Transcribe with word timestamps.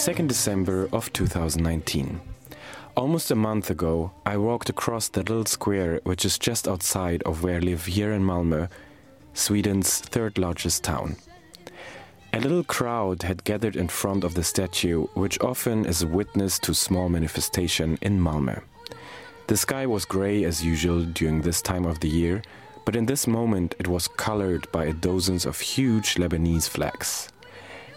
It's 0.00 0.06
the 0.06 0.14
2nd 0.14 0.28
December 0.28 0.88
of 0.94 1.12
2019. 1.12 2.22
Almost 2.96 3.30
a 3.30 3.34
month 3.34 3.68
ago, 3.68 4.12
I 4.24 4.38
walked 4.38 4.70
across 4.70 5.08
the 5.08 5.20
little 5.20 5.44
square 5.44 6.00
which 6.04 6.24
is 6.24 6.38
just 6.38 6.66
outside 6.66 7.22
of 7.24 7.42
where 7.42 7.56
I 7.56 7.58
live 7.58 7.84
here 7.84 8.10
in 8.14 8.22
Malmö, 8.22 8.70
Sweden's 9.34 9.98
third 9.98 10.38
largest 10.38 10.84
town. 10.84 11.16
A 12.32 12.40
little 12.40 12.64
crowd 12.64 13.24
had 13.24 13.44
gathered 13.44 13.76
in 13.76 13.88
front 13.88 14.24
of 14.24 14.32
the 14.32 14.42
statue, 14.42 15.04
which 15.12 15.38
often 15.42 15.84
is 15.84 16.00
a 16.00 16.06
witness 16.06 16.58
to 16.60 16.72
small 16.72 17.10
manifestation 17.10 17.98
in 18.00 18.18
Malmö. 18.18 18.62
The 19.48 19.56
sky 19.58 19.84
was 19.84 20.06
grey 20.06 20.44
as 20.44 20.64
usual 20.64 21.02
during 21.02 21.42
this 21.42 21.60
time 21.60 21.84
of 21.84 22.00
the 22.00 22.08
year, 22.08 22.40
but 22.86 22.96
in 22.96 23.04
this 23.04 23.26
moment 23.26 23.74
it 23.78 23.86
was 23.86 24.08
colored 24.08 24.66
by 24.72 24.92
dozens 24.92 25.44
of 25.44 25.60
huge 25.60 26.14
Lebanese 26.14 26.70
flags. 26.70 27.28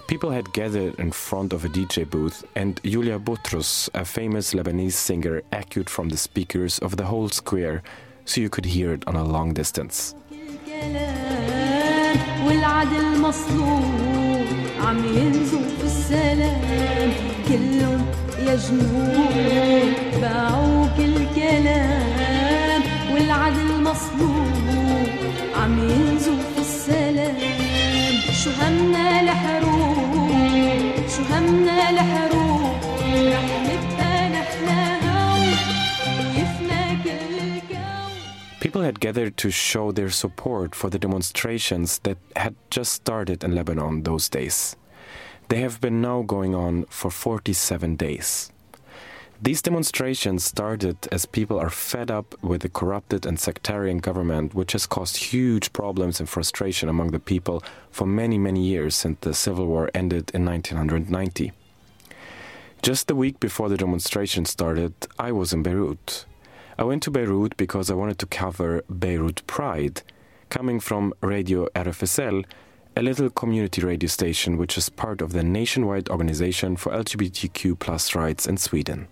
People 0.07 0.31
had 0.31 0.51
gathered 0.53 0.99
in 0.99 1.11
front 1.11 1.53
of 1.53 1.63
a 1.63 1.69
DJ 1.69 2.07
booth, 2.07 2.43
and 2.55 2.79
Julia 2.83 3.17
Boutros, 3.17 3.89
a 3.93 4.03
famous 4.03 4.53
Lebanese 4.53 4.93
singer, 4.93 5.41
echoed 5.51 5.89
from 5.89 6.09
the 6.09 6.17
speakers 6.17 6.77
of 6.79 6.97
the 6.97 7.05
whole 7.05 7.29
square, 7.29 7.81
so 8.25 8.41
you 8.41 8.49
could 8.49 8.65
hear 8.65 8.93
it 8.93 9.07
on 9.07 9.15
a 9.15 9.23
long 9.23 9.53
distance. 9.53 10.13
Gathered 39.03 39.35
to 39.35 39.51
show 39.51 39.91
their 39.91 40.09
support 40.09 40.73
for 40.73 40.89
the 40.89 40.97
demonstrations 40.97 41.99
that 42.05 42.17
had 42.37 42.55
just 42.69 42.93
started 42.93 43.43
in 43.43 43.53
Lebanon 43.53 44.03
those 44.03 44.29
days. 44.29 44.77
They 45.49 45.59
have 45.59 45.81
been 45.81 45.99
now 46.01 46.21
going 46.21 46.55
on 46.55 46.85
for 46.85 47.11
47 47.11 47.97
days. 47.97 48.49
These 49.41 49.61
demonstrations 49.61 50.45
started 50.45 50.95
as 51.11 51.25
people 51.25 51.59
are 51.59 51.69
fed 51.69 52.09
up 52.09 52.41
with 52.41 52.61
the 52.61 52.69
corrupted 52.69 53.25
and 53.25 53.37
sectarian 53.37 53.97
government, 53.97 54.55
which 54.55 54.71
has 54.71 54.87
caused 54.87 55.17
huge 55.17 55.73
problems 55.73 56.21
and 56.21 56.29
frustration 56.29 56.87
among 56.87 57.11
the 57.11 57.19
people 57.19 57.61
for 57.91 58.07
many, 58.07 58.37
many 58.37 58.63
years 58.63 58.95
since 58.95 59.17
the 59.19 59.33
civil 59.33 59.65
war 59.67 59.91
ended 59.93 60.31
in 60.33 60.45
1990. 60.45 61.51
Just 62.81 63.09
the 63.09 63.15
week 63.15 63.37
before 63.41 63.67
the 63.67 63.75
demonstration 63.75 64.45
started, 64.45 64.93
I 65.19 65.33
was 65.33 65.51
in 65.51 65.61
Beirut. 65.61 66.25
I 66.75 66.83
went 66.83 67.03
to 67.03 67.11
Beirut 67.11 67.55
because 67.55 67.91
I 67.91 67.93
wanted 67.93 68.17
to 68.19 68.25
cover 68.25 68.83
Beirut 68.89 69.45
Pride, 69.45 70.01
coming 70.49 70.79
from 70.79 71.13
Radio 71.21 71.67
RFSL, 71.75 72.45
a 72.97 73.01
little 73.03 73.29
community 73.29 73.81
radio 73.81 74.07
station 74.07 74.57
which 74.57 74.75
is 74.75 74.89
part 74.89 75.21
of 75.21 75.33
the 75.33 75.43
nationwide 75.43 76.09
organization 76.09 76.75
for 76.75 76.91
LGBTQ 76.91 77.77
plus 77.77 78.15
rights 78.15 78.47
in 78.47 78.57
Sweden. 78.57 79.07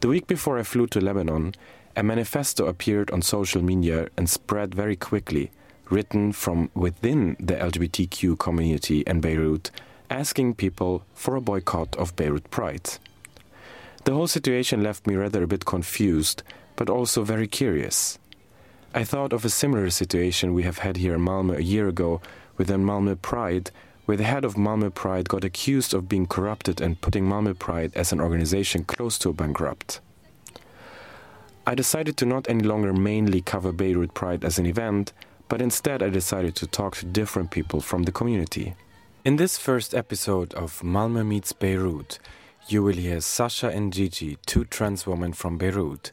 The 0.00 0.08
week 0.08 0.26
before 0.26 0.58
I 0.58 0.64
flew 0.64 0.86
to 0.88 1.00
Lebanon, 1.00 1.54
a 1.96 2.02
manifesto 2.02 2.66
appeared 2.66 3.10
on 3.10 3.22
social 3.22 3.62
media 3.62 4.08
and 4.18 4.28
spread 4.28 4.74
very 4.74 4.96
quickly, 4.96 5.50
written 5.88 6.32
from 6.32 6.70
within 6.74 7.38
the 7.40 7.54
LGBTQ 7.54 8.38
community 8.38 9.00
in 9.06 9.20
Beirut, 9.20 9.70
asking 10.10 10.56
people 10.56 11.04
for 11.14 11.36
a 11.36 11.40
boycott 11.40 11.96
of 11.96 12.14
Beirut 12.16 12.50
Pride. 12.50 12.98
The 14.04 14.12
whole 14.12 14.26
situation 14.26 14.82
left 14.82 15.06
me 15.06 15.14
rather 15.16 15.42
a 15.42 15.46
bit 15.46 15.64
confused, 15.64 16.42
but 16.76 16.90
also 16.90 17.24
very 17.24 17.48
curious. 17.48 18.18
I 18.94 19.02
thought 19.02 19.32
of 19.32 19.44
a 19.44 19.50
similar 19.50 19.88
situation 19.88 20.52
we 20.52 20.64
have 20.64 20.78
had 20.78 20.98
here 20.98 21.14
in 21.14 21.22
Malmö 21.22 21.56
a 21.56 21.62
year 21.62 21.88
ago 21.88 22.20
with 22.58 22.68
the 22.68 22.74
Malmö 22.74 23.20
Pride, 23.22 23.70
where 24.04 24.18
the 24.18 24.24
head 24.24 24.44
of 24.44 24.56
Malmö 24.56 24.94
Pride 24.94 25.30
got 25.30 25.42
accused 25.42 25.94
of 25.94 26.08
being 26.08 26.26
corrupted 26.26 26.82
and 26.82 27.00
putting 27.00 27.24
Malmö 27.24 27.58
Pride 27.58 27.92
as 27.94 28.12
an 28.12 28.20
organization 28.20 28.84
close 28.84 29.18
to 29.18 29.30
a 29.30 29.32
bankrupt. 29.32 30.00
I 31.66 31.74
decided 31.74 32.18
to 32.18 32.26
not 32.26 32.48
any 32.48 32.62
longer 32.62 32.92
mainly 32.92 33.40
cover 33.40 33.72
Beirut 33.72 34.12
Pride 34.12 34.44
as 34.44 34.58
an 34.58 34.66
event, 34.66 35.14
but 35.48 35.62
instead 35.62 36.02
I 36.02 36.10
decided 36.10 36.54
to 36.56 36.66
talk 36.66 36.96
to 36.96 37.06
different 37.06 37.50
people 37.50 37.80
from 37.80 38.02
the 38.02 38.12
community. 38.12 38.74
In 39.24 39.36
this 39.36 39.56
first 39.56 39.94
episode 39.94 40.52
of 40.52 40.82
Malmö 40.82 41.26
Meets 41.26 41.54
Beirut, 41.54 42.18
you 42.66 42.82
will 42.82 42.94
hear 42.94 43.20
Sasha 43.20 43.68
and 43.68 43.92
Gigi, 43.92 44.38
two 44.46 44.64
trans 44.64 45.06
women 45.06 45.34
from 45.34 45.58
Beirut, 45.58 46.12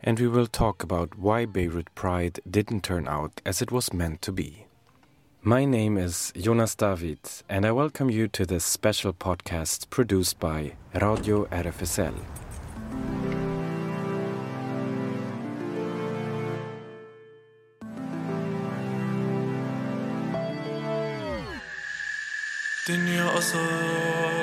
and 0.00 0.18
we 0.18 0.26
will 0.26 0.48
talk 0.48 0.82
about 0.82 1.16
why 1.16 1.46
Beirut 1.46 1.94
Pride 1.94 2.40
didn't 2.50 2.82
turn 2.82 3.06
out 3.06 3.40
as 3.46 3.62
it 3.62 3.70
was 3.70 3.92
meant 3.92 4.20
to 4.22 4.32
be. 4.32 4.66
My 5.42 5.64
name 5.64 5.96
is 5.96 6.32
Jonas 6.36 6.74
David, 6.74 7.20
and 7.48 7.64
I 7.64 7.70
welcome 7.70 8.10
you 8.10 8.26
to 8.28 8.44
this 8.44 8.64
special 8.64 9.12
podcast 9.12 9.90
produced 9.90 10.40
by 10.40 10.72
Radio 10.92 11.44
RFSL. 11.46 12.14
Dünya 22.88 23.28
asar 23.38 24.41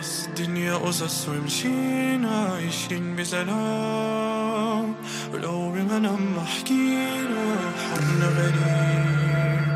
قصص 0.00 0.26
دنيا 0.38 0.74
قصص 0.74 1.28
ومشينا 1.28 2.48
عايشين 2.52 3.16
بسلام. 3.16 4.94
ولو 5.32 5.70
بمنام 5.72 6.40
حكينا 6.46 7.44
حبنا 7.84 8.26
غريب 8.38 9.66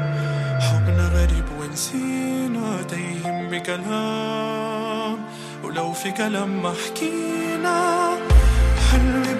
حبنا 0.61 1.09
غريب 1.09 1.45
ونسينا 1.61 2.83
تايهين 2.83 3.49
بكلام. 3.51 5.19
ولو 5.65 5.93
في 5.93 6.11
كلام 6.11 6.63
ما 6.63 6.73
حكينا 6.73 8.09
حلم 8.91 9.34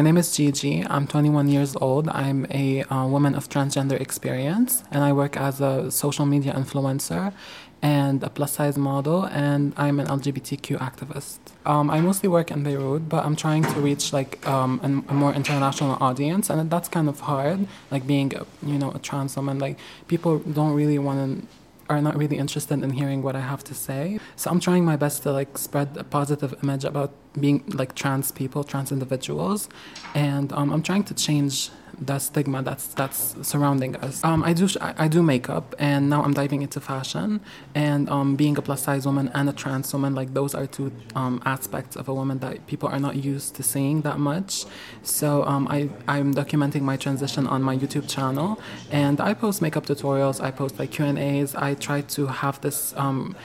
My 0.00 0.04
name 0.04 0.16
is 0.16 0.34
Gigi. 0.34 0.82
I'm 0.88 1.06
21 1.06 1.48
years 1.50 1.76
old. 1.76 2.08
I'm 2.08 2.46
a 2.50 2.84
uh, 2.84 3.06
woman 3.06 3.34
of 3.34 3.50
transgender 3.50 4.00
experience, 4.00 4.82
and 4.90 5.04
I 5.04 5.12
work 5.12 5.36
as 5.36 5.60
a 5.60 5.90
social 5.90 6.24
media 6.24 6.54
influencer 6.54 7.34
and 7.82 8.22
a 8.22 8.30
plus 8.30 8.52
size 8.52 8.78
model, 8.78 9.24
and 9.26 9.74
I'm 9.76 10.00
an 10.00 10.06
LGBTQ 10.06 10.78
activist. 10.78 11.38
Um, 11.66 11.90
I 11.90 12.00
mostly 12.00 12.30
work 12.30 12.50
in 12.50 12.62
Beirut, 12.62 13.10
but 13.10 13.26
I'm 13.26 13.36
trying 13.36 13.62
to 13.62 13.78
reach 13.78 14.14
like 14.14 14.32
um, 14.48 14.80
an, 14.82 15.04
a 15.08 15.12
more 15.12 15.34
international 15.34 15.98
audience, 16.00 16.48
and 16.48 16.70
that's 16.70 16.88
kind 16.88 17.06
of 17.06 17.20
hard. 17.20 17.66
Like 17.90 18.06
being, 18.06 18.34
a, 18.34 18.46
you 18.66 18.78
know, 18.78 18.92
a 18.92 18.98
trans 18.98 19.36
woman, 19.36 19.58
like 19.58 19.78
people 20.08 20.38
don't 20.38 20.72
really 20.72 20.98
want 20.98 21.18
to 21.42 21.46
are 21.90 22.00
not 22.00 22.16
really 22.16 22.38
interested 22.38 22.82
in 22.82 22.90
hearing 22.90 23.20
what 23.22 23.34
I 23.34 23.40
have 23.40 23.62
to 23.64 23.74
say. 23.74 24.20
So 24.36 24.50
I'm 24.50 24.60
trying 24.60 24.84
my 24.84 24.96
best 24.96 25.24
to 25.24 25.32
like 25.32 25.58
spread 25.58 25.96
a 25.96 26.04
positive 26.04 26.54
image 26.62 26.84
about 26.84 27.10
being 27.38 27.64
like 27.80 27.94
trans 27.94 28.30
people, 28.30 28.62
trans 28.64 28.92
individuals, 28.92 29.68
and 30.14 30.52
um, 30.52 30.72
I'm 30.72 30.82
trying 30.82 31.04
to 31.04 31.14
change 31.14 31.70
the 32.00 32.18
stigma 32.18 32.62
that's 32.62 32.86
that's 32.88 33.34
surrounding 33.46 33.96
us. 33.96 34.24
Um, 34.24 34.42
I 34.42 34.52
do 34.52 34.68
I, 34.80 35.08
do 35.08 35.22
makeup, 35.22 35.74
and 35.78 36.08
now 36.08 36.22
I'm 36.22 36.32
diving 36.32 36.62
into 36.62 36.80
fashion, 36.80 37.40
and 37.74 38.08
um, 38.08 38.36
being 38.36 38.56
a 38.56 38.62
plus 38.62 38.82
size 38.82 39.06
woman 39.06 39.30
and 39.34 39.48
a 39.48 39.52
trans 39.52 39.92
woman, 39.92 40.14
like 40.14 40.32
those 40.32 40.54
are 40.54 40.66
two 40.66 40.92
um, 41.14 41.42
aspects 41.44 41.96
of 41.96 42.08
a 42.08 42.14
woman 42.14 42.38
that 42.38 42.66
people 42.66 42.88
are 42.88 42.98
not 42.98 43.16
used 43.16 43.54
to 43.56 43.62
seeing 43.62 44.00
that 44.02 44.18
much. 44.18 44.64
So 45.02 45.44
um, 45.44 45.68
I 45.68 45.90
I'm 46.08 46.34
documenting 46.34 46.82
my 46.82 46.96
transition 46.96 47.46
on 47.46 47.62
my 47.62 47.76
YouTube 47.76 48.08
channel, 48.08 48.58
and 48.90 49.20
I 49.20 49.34
post 49.34 49.60
makeup 49.60 49.86
tutorials. 49.86 50.40
I 50.40 50.50
post 50.50 50.78
like 50.78 50.92
Q 50.92 51.04
and 51.04 51.18
A's. 51.18 51.54
I 51.54 51.74
try 51.74 52.00
to 52.00 52.26
have 52.26 52.60
this. 52.60 52.94
Um, 52.96 53.36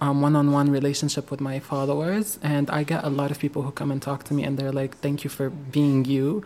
um, 0.00 0.20
one-on-one 0.20 0.68
relationship 0.68 1.30
with 1.30 1.40
my 1.40 1.60
followers 1.60 2.36
and 2.42 2.68
i 2.70 2.82
get 2.82 3.04
a 3.04 3.08
lot 3.08 3.30
of 3.30 3.38
people 3.38 3.62
who 3.62 3.70
come 3.70 3.92
and 3.92 4.02
talk 4.02 4.24
to 4.24 4.34
me 4.34 4.42
and 4.42 4.58
they're 4.58 4.72
like 4.72 4.96
thank 4.98 5.22
you 5.22 5.30
for 5.30 5.48
being 5.48 6.04
you 6.04 6.42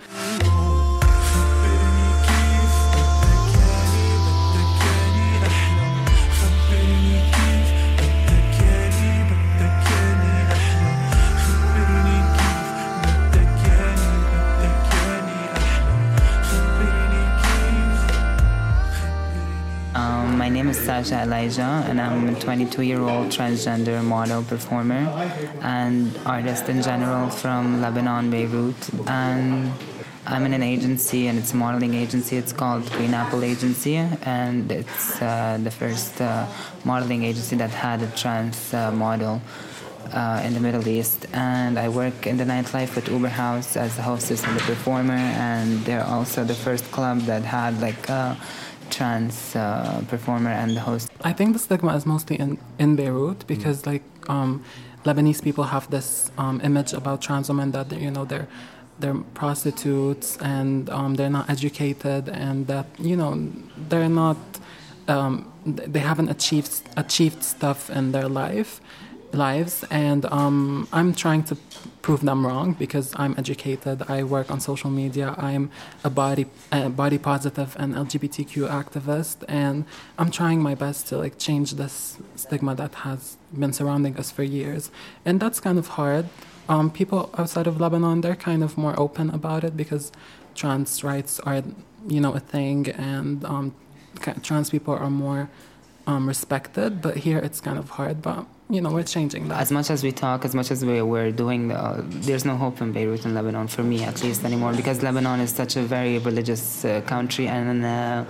Sasha 20.86 21.22
Elijah, 21.22 21.84
and 21.88 22.00
I'm 22.00 22.28
a 22.28 22.38
22 22.38 22.82
year 22.82 23.00
old 23.00 23.26
transgender 23.26 24.04
model 24.04 24.44
performer 24.44 25.02
and 25.60 26.16
artist 26.24 26.68
in 26.68 26.80
general 26.80 27.28
from 27.28 27.82
Lebanon, 27.82 28.30
Beirut. 28.30 28.76
And 29.08 29.72
I'm 30.28 30.46
in 30.46 30.54
an 30.54 30.62
agency, 30.62 31.26
and 31.26 31.40
it's 31.40 31.52
a 31.52 31.56
modeling 31.56 31.94
agency. 31.94 32.36
It's 32.36 32.52
called 32.52 32.88
Green 32.92 33.14
Apple 33.14 33.42
Agency, 33.42 33.96
and 33.96 34.70
it's 34.70 35.20
uh, 35.20 35.58
the 35.60 35.72
first 35.72 36.20
uh, 36.20 36.46
modeling 36.84 37.24
agency 37.24 37.56
that 37.56 37.70
had 37.70 38.00
a 38.02 38.10
trans 38.12 38.72
uh, 38.72 38.92
model. 38.92 39.42
Uh, 40.12 40.40
in 40.46 40.54
the 40.54 40.60
Middle 40.60 40.86
East, 40.86 41.26
and 41.32 41.80
I 41.80 41.88
work 41.88 42.28
in 42.28 42.36
the 42.36 42.44
nightlife 42.44 42.94
with 42.94 43.06
Uberhaus 43.06 43.76
as 43.76 43.96
the 43.96 44.02
hostess 44.02 44.44
and 44.44 44.56
the 44.56 44.62
performer, 44.62 45.14
and 45.14 45.80
they're 45.84 46.04
also 46.04 46.44
the 46.44 46.54
first 46.54 46.84
club 46.92 47.22
that 47.22 47.42
had 47.42 47.80
like 47.80 48.08
a 48.08 48.38
trans 48.96 49.54
uh, 49.54 50.02
performer 50.08 50.50
and 50.50 50.76
the 50.76 50.80
host. 50.80 51.10
I 51.22 51.32
think 51.32 51.52
the 51.52 51.58
stigma 51.58 51.94
is 51.96 52.06
mostly 52.06 52.36
in, 52.36 52.58
in 52.78 52.96
Beirut 52.96 53.46
because 53.46 53.86
like 53.86 54.02
um, 54.28 54.64
Lebanese 55.04 55.42
people 55.42 55.64
have 55.64 55.90
this 55.90 56.30
um, 56.38 56.60
image 56.64 56.92
about 56.92 57.20
trans 57.20 57.48
women 57.48 57.72
that 57.72 57.92
you 57.92 58.10
know 58.10 58.24
they're 58.24 58.48
they're 58.98 59.20
prostitutes 59.34 60.38
and 60.38 60.88
um, 60.90 61.14
they're 61.16 61.36
not 61.38 61.50
educated 61.50 62.28
and 62.28 62.66
that 62.66 62.86
you 62.98 63.16
know 63.20 63.30
they're 63.90 64.08
not 64.08 64.38
um, 65.08 65.52
they 65.66 66.00
haven't 66.00 66.30
achieved 66.30 66.82
achieved 66.96 67.42
stuff 67.42 67.90
in 67.90 68.12
their 68.12 68.28
life 68.28 68.80
lives 69.32 69.84
and 69.90 70.24
um, 70.26 70.88
i'm 70.92 71.12
trying 71.12 71.42
to 71.42 71.56
prove 72.06 72.22
them 72.30 72.46
wrong 72.46 72.68
because 72.84 73.06
i'm 73.22 73.34
educated 73.42 73.96
i 74.16 74.18
work 74.22 74.48
on 74.54 74.58
social 74.60 74.90
media 75.02 75.34
i'm 75.48 75.64
a 76.04 76.10
body 76.22 76.44
body 77.02 77.18
positive 77.18 77.70
and 77.80 77.88
lgbtq 78.06 78.52
activist 78.80 79.36
and 79.48 79.84
i'm 80.18 80.30
trying 80.30 80.60
my 80.62 80.74
best 80.84 81.00
to 81.08 81.14
like 81.24 81.34
change 81.46 81.68
this 81.82 82.16
stigma 82.36 82.72
that 82.74 82.94
has 83.06 83.36
been 83.52 83.72
surrounding 83.72 84.16
us 84.16 84.30
for 84.30 84.42
years. 84.42 84.90
And 85.24 85.40
that's 85.40 85.60
kind 85.60 85.78
of 85.78 85.88
hard. 85.88 86.26
Um, 86.68 86.90
people 86.90 87.30
outside 87.38 87.66
of 87.66 87.80
lebanon 87.80 88.20
they're 88.20 88.36
kind 88.36 88.62
of 88.64 88.76
more 88.76 88.98
open 88.98 89.30
about 89.30 89.62
it 89.62 89.76
because 89.76 90.10
trans 90.54 91.04
rights 91.04 91.38
are 91.40 91.62
you 92.08 92.20
know 92.20 92.32
a 92.34 92.40
thing 92.40 92.88
and 92.88 93.44
um, 93.44 93.74
trans 94.42 94.70
people 94.70 94.94
are 94.94 95.10
more 95.10 95.48
um, 96.06 96.26
respected 96.26 97.00
but 97.00 97.18
here 97.18 97.38
it's 97.38 97.60
kind 97.60 97.78
of 97.78 97.90
hard. 97.90 98.20
But 98.20 98.46
you 98.68 98.80
know, 98.80 98.90
we're 98.90 99.04
changing 99.04 99.48
that. 99.48 99.60
As 99.60 99.70
much 99.70 99.90
as 99.90 100.02
we 100.02 100.10
talk, 100.10 100.44
as 100.44 100.54
much 100.54 100.70
as 100.70 100.84
we, 100.84 101.00
we're 101.00 101.30
doing, 101.30 101.70
uh, 101.70 102.02
there's 102.04 102.44
no 102.44 102.56
hope 102.56 102.80
in 102.80 102.92
Beirut 102.92 103.24
and 103.24 103.34
Lebanon, 103.34 103.68
for 103.68 103.82
me 103.82 104.02
at 104.02 104.22
least 104.24 104.44
anymore, 104.44 104.72
because 104.72 105.02
Lebanon 105.02 105.40
is 105.40 105.50
such 105.50 105.76
a 105.76 105.82
very 105.82 106.18
religious 106.18 106.84
uh, 106.84 107.00
country 107.02 107.46
and 107.46 107.84
uh, 107.84 108.24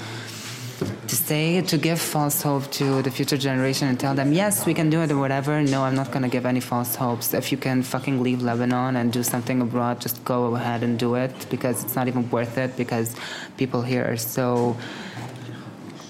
to 1.09 1.17
say, 1.17 1.63
to 1.63 1.79
give 1.79 1.99
false 1.99 2.43
hope 2.43 2.71
to 2.73 3.01
the 3.01 3.11
future 3.11 3.39
generation 3.39 3.89
and 3.89 3.99
tell 3.99 4.15
them, 4.15 4.33
yes, 4.33 4.67
we 4.67 4.75
can 4.75 4.91
do 4.91 5.01
it 5.01 5.11
or 5.11 5.17
whatever. 5.17 5.63
No, 5.63 5.85
I'm 5.85 5.95
not 5.95 6.11
going 6.11 6.23
to 6.23 6.29
give 6.29 6.45
any 6.45 6.61
false 6.61 6.95
hopes. 6.95 7.33
If 7.33 7.51
you 7.51 7.57
can 7.57 7.83
fucking 7.83 8.23
leave 8.23 8.43
Lebanon 8.43 8.97
and 8.97 9.11
do 9.11 9.23
something 9.23 9.63
abroad, 9.63 10.01
just 10.01 10.23
go 10.25 10.55
ahead 10.55 10.83
and 10.83 10.99
do 10.99 11.15
it 11.15 11.33
because 11.49 11.83
it's 11.83 11.97
not 11.97 12.09
even 12.09 12.29
worth 12.31 12.59
it 12.59 12.77
because 12.77 13.17
people 13.57 13.81
here 13.81 14.05
are 14.05 14.19
so 14.19 14.77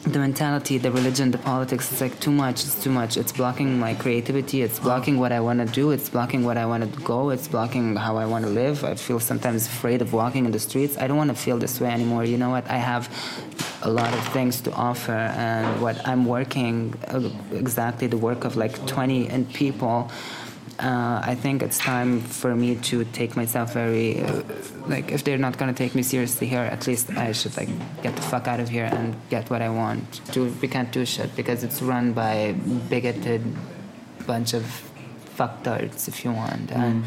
the 0.07 0.19
mentality, 0.21 0.79
the 0.79 0.91
religion, 0.91 1.33
the 1.33 1.39
politics, 1.39 1.91
it's 1.91 2.01
like 2.01 2.19
too 2.21 2.31
much, 2.31 2.65
it's 2.65 2.81
too 2.83 2.91
much. 2.91 3.17
It's 3.17 3.33
blocking 3.33 3.79
my 3.79 3.95
creativity, 3.95 4.63
it's 4.63 4.79
blocking 4.79 5.19
what 5.19 5.33
I 5.33 5.41
want 5.41 5.59
to 5.67 5.67
do, 5.67 5.91
it's 5.91 6.09
blocking 6.09 6.45
what 6.45 6.57
I 6.57 6.65
want 6.65 6.83
to 6.85 7.01
go, 7.01 7.31
it's 7.31 7.49
blocking 7.49 7.97
how 7.97 8.17
I 8.17 8.25
want 8.25 8.45
to 8.45 8.51
live. 8.51 8.85
I 8.85 8.95
feel 8.95 9.19
sometimes 9.19 9.67
afraid 9.67 10.03
of 10.03 10.13
walking 10.13 10.45
in 10.45 10.53
the 10.53 10.61
streets. 10.61 10.97
I 10.97 11.09
don't 11.09 11.17
want 11.17 11.31
to 11.31 11.37
feel 11.37 11.59
this 11.59 11.81
way 11.81 11.89
anymore. 11.89 12.25
You 12.25 12.39
know 12.39 12.51
what? 12.51 12.71
I 12.71 12.77
have 12.77 13.11
a 13.83 13.91
lot 13.91 14.13
of 14.15 14.27
things 14.29 14.61
to 14.63 14.73
offer, 14.73 15.13
and 15.13 15.83
what 15.83 16.07
I'm 16.07 16.25
working 16.25 16.95
uh, 17.09 17.29
exactly 17.53 18.07
the 18.07 18.17
work 18.17 18.45
of 18.45 18.57
like 18.57 18.87
20 18.87 19.29
and 19.29 19.53
people 19.53 20.11
uh, 20.79 21.21
I 21.25 21.35
think 21.35 21.63
it's 21.63 21.79
time 21.79 22.21
for 22.21 22.55
me 22.55 22.77
to 22.77 23.05
take 23.05 23.35
myself 23.35 23.73
very, 23.73 24.23
uh, 24.23 24.43
like, 24.87 25.11
if 25.11 25.25
they're 25.25 25.39
not 25.39 25.57
gonna 25.57 25.73
take 25.73 25.95
me 25.95 26.03
seriously 26.03 26.47
here, 26.47 26.61
at 26.61 26.87
least 26.87 27.11
I 27.17 27.33
should 27.33 27.57
like 27.57 27.71
get 28.03 28.15
the 28.15 28.23
fuck 28.23 28.47
out 28.47 28.61
of 28.61 28.69
here 28.69 28.85
and 28.85 29.17
get 29.31 29.49
what 29.49 29.63
I 29.63 29.71
want. 29.71 30.21
Do 30.33 30.55
we 30.61 30.69
can't 30.69 30.93
do 30.93 31.07
shit 31.07 31.35
because 31.35 31.65
it's 31.65 31.81
run 31.81 32.13
by 32.13 32.55
bigoted 32.91 33.43
bunch 34.27 34.53
of 34.53 34.65
fucktards, 35.37 36.09
if 36.09 36.25
you 36.25 36.33
want. 36.33 36.69
Mm. 36.69 36.77
And 36.77 37.05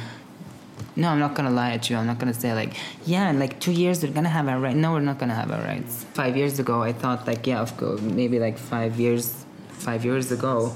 no, 0.95 1.09
I'm 1.09 1.19
not 1.19 1.35
gonna 1.35 1.51
lie 1.51 1.71
at 1.71 1.89
you. 1.89 1.95
I'm 1.97 2.07
not 2.07 2.17
gonna 2.17 2.33
say 2.33 2.53
like, 2.53 2.73
yeah, 3.05 3.29
in 3.29 3.37
like 3.37 3.59
two 3.59 3.71
years 3.71 4.01
we're 4.01 4.13
gonna 4.13 4.29
have 4.29 4.47
our 4.47 4.59
rights. 4.59 4.77
No, 4.77 4.93
we're 4.93 5.01
not 5.01 5.19
gonna 5.19 5.35
have 5.35 5.51
our 5.51 5.61
rights. 5.61 6.05
Five 6.13 6.35
years 6.35 6.57
ago, 6.57 6.81
I 6.81 6.93
thought 6.93 7.27
like, 7.27 7.45
yeah, 7.45 7.61
of 7.61 7.77
course, 7.77 8.01
maybe 8.01 8.39
like 8.39 8.57
five 8.57 8.99
years, 8.99 9.45
five 9.69 10.03
years 10.03 10.31
ago 10.31 10.73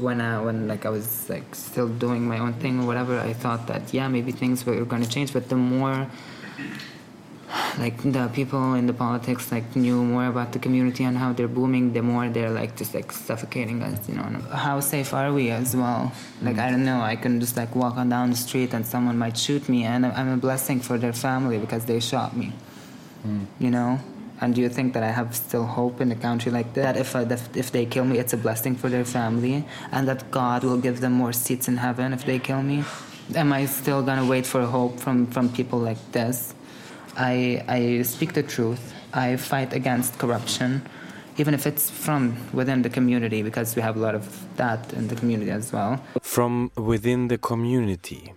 when 0.00 0.20
I 0.20 0.40
when 0.40 0.68
like 0.68 0.86
I 0.86 0.90
was 0.90 1.28
like 1.28 1.54
still 1.54 1.88
doing 1.88 2.26
my 2.26 2.38
own 2.38 2.54
thing 2.54 2.80
or 2.80 2.86
whatever, 2.86 3.18
I 3.18 3.32
thought 3.32 3.66
that 3.66 3.92
yeah 3.92 4.08
maybe 4.08 4.32
things 4.32 4.64
were 4.64 4.84
going 4.84 5.02
to 5.02 5.08
change. 5.08 5.32
But 5.32 5.48
the 5.48 5.56
more 5.56 6.08
like 7.78 8.02
the 8.02 8.28
people 8.32 8.74
in 8.74 8.86
the 8.86 8.92
politics 8.92 9.52
like 9.52 9.76
knew 9.76 10.02
more 10.02 10.26
about 10.26 10.52
the 10.52 10.58
community 10.58 11.04
and 11.04 11.16
how 11.16 11.32
they're 11.32 11.48
booming, 11.48 11.92
the 11.92 12.02
more 12.02 12.28
they're 12.28 12.50
like 12.50 12.76
just 12.76 12.94
like 12.94 13.12
suffocating 13.12 13.82
us. 13.82 14.08
You 14.08 14.16
know, 14.16 14.22
how 14.52 14.80
safe 14.80 15.12
are 15.14 15.32
we 15.32 15.50
as 15.50 15.74
well? 15.76 16.12
Like 16.42 16.58
I 16.58 16.70
don't 16.70 16.84
know, 16.84 17.00
I 17.00 17.16
can 17.16 17.40
just 17.40 17.56
like 17.56 17.74
walk 17.74 17.96
on 17.96 18.08
down 18.08 18.30
the 18.30 18.36
street 18.36 18.72
and 18.74 18.86
someone 18.86 19.18
might 19.18 19.36
shoot 19.36 19.68
me, 19.68 19.84
and 19.84 20.06
I'm 20.06 20.28
a 20.28 20.36
blessing 20.36 20.80
for 20.80 20.98
their 20.98 21.12
family 21.12 21.58
because 21.58 21.84
they 21.84 22.00
shot 22.00 22.36
me. 22.36 22.52
Mm. 23.26 23.46
You 23.58 23.70
know, 23.70 24.00
and 24.42 24.56
do 24.56 24.60
you 24.60 24.68
think 24.68 24.92
that 24.94 25.04
I 25.04 25.12
have 25.12 25.36
still 25.36 25.64
hope 25.64 26.00
in 26.00 26.10
a 26.10 26.16
country 26.16 26.50
like 26.50 26.74
that? 26.74 26.96
If, 26.96 27.14
uh, 27.14 27.20
I, 27.20 27.38
if 27.54 27.70
they 27.70 27.86
kill 27.86 28.04
me, 28.04 28.18
it's 28.18 28.32
a 28.32 28.36
blessing 28.36 28.74
for 28.74 28.88
their 28.88 29.04
family, 29.04 29.64
and 29.92 30.08
that 30.08 30.30
God 30.32 30.64
will 30.64 30.78
give 30.78 31.00
them 31.00 31.12
more 31.12 31.32
seats 31.32 31.68
in 31.68 31.76
heaven 31.76 32.12
if 32.12 32.26
they 32.26 32.40
kill 32.40 32.62
me? 32.62 32.82
Am 33.36 33.52
I 33.52 33.66
still 33.66 34.02
gonna 34.02 34.26
wait 34.26 34.44
for 34.44 34.62
hope 34.62 34.98
from, 34.98 35.28
from 35.28 35.48
people 35.48 35.78
like 35.78 36.02
this? 36.10 36.54
I, 37.16 37.64
I 37.68 38.02
speak 38.02 38.32
the 38.32 38.42
truth. 38.42 38.92
I 39.14 39.36
fight 39.36 39.72
against 39.72 40.18
corruption, 40.18 40.82
even 41.38 41.54
if 41.54 41.64
it's 41.64 41.88
from 41.88 42.36
within 42.52 42.82
the 42.82 42.90
community, 42.90 43.42
because 43.42 43.76
we 43.76 43.82
have 43.82 43.96
a 43.96 44.00
lot 44.00 44.16
of 44.16 44.24
that 44.56 44.92
in 44.94 45.06
the 45.06 45.14
community 45.14 45.52
as 45.52 45.72
well. 45.72 46.02
From 46.20 46.72
within 46.76 47.28
the 47.28 47.38
community. 47.38 48.34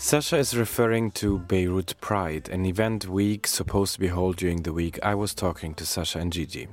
Sasha 0.00 0.36
is 0.36 0.56
referring 0.56 1.10
to 1.10 1.40
Beirut 1.40 1.94
Pride, 2.00 2.48
an 2.50 2.64
event 2.64 3.08
week 3.08 3.48
supposed 3.48 3.94
to 3.94 4.00
be 4.00 4.06
held 4.06 4.36
during 4.36 4.62
the 4.62 4.72
week 4.72 4.96
I 5.02 5.16
was 5.16 5.34
talking 5.34 5.74
to 5.74 5.84
Sasha 5.84 6.20
and 6.20 6.32
Gigi. 6.32 6.68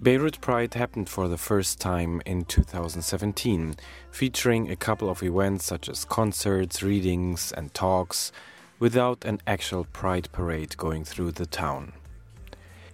Beirut 0.00 0.42
Pride 0.42 0.74
happened 0.74 1.08
for 1.08 1.28
the 1.28 1.38
first 1.38 1.80
time 1.80 2.20
in 2.26 2.44
2017, 2.44 3.76
featuring 4.10 4.70
a 4.70 4.76
couple 4.76 5.08
of 5.08 5.22
events 5.22 5.64
such 5.64 5.88
as 5.88 6.04
concerts, 6.04 6.82
readings, 6.82 7.52
and 7.52 7.72
talks, 7.72 8.32
without 8.78 9.24
an 9.24 9.40
actual 9.46 9.84
Pride 9.84 10.28
parade 10.30 10.76
going 10.76 11.04
through 11.04 11.32
the 11.32 11.46
town. 11.46 11.94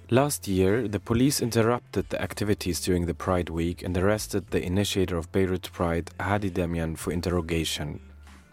Last 0.09 0.47
year, 0.47 0.87
the 0.87 1.01
police 1.01 1.43
interrupted 1.43 2.11
the 2.11 2.23
activities 2.23 2.81
during 2.81 3.07
the 3.07 3.15
Pride 3.15 3.51
week 3.51 3.83
and 3.83 3.99
arrested 3.99 4.53
the 4.53 4.65
initiator 4.65 5.17
of 5.17 5.33
Beirut 5.33 5.69
Pride, 5.73 6.13
Hadi 6.21 6.51
Damien, 6.51 6.95
for 6.95 7.11
interrogation 7.11 7.99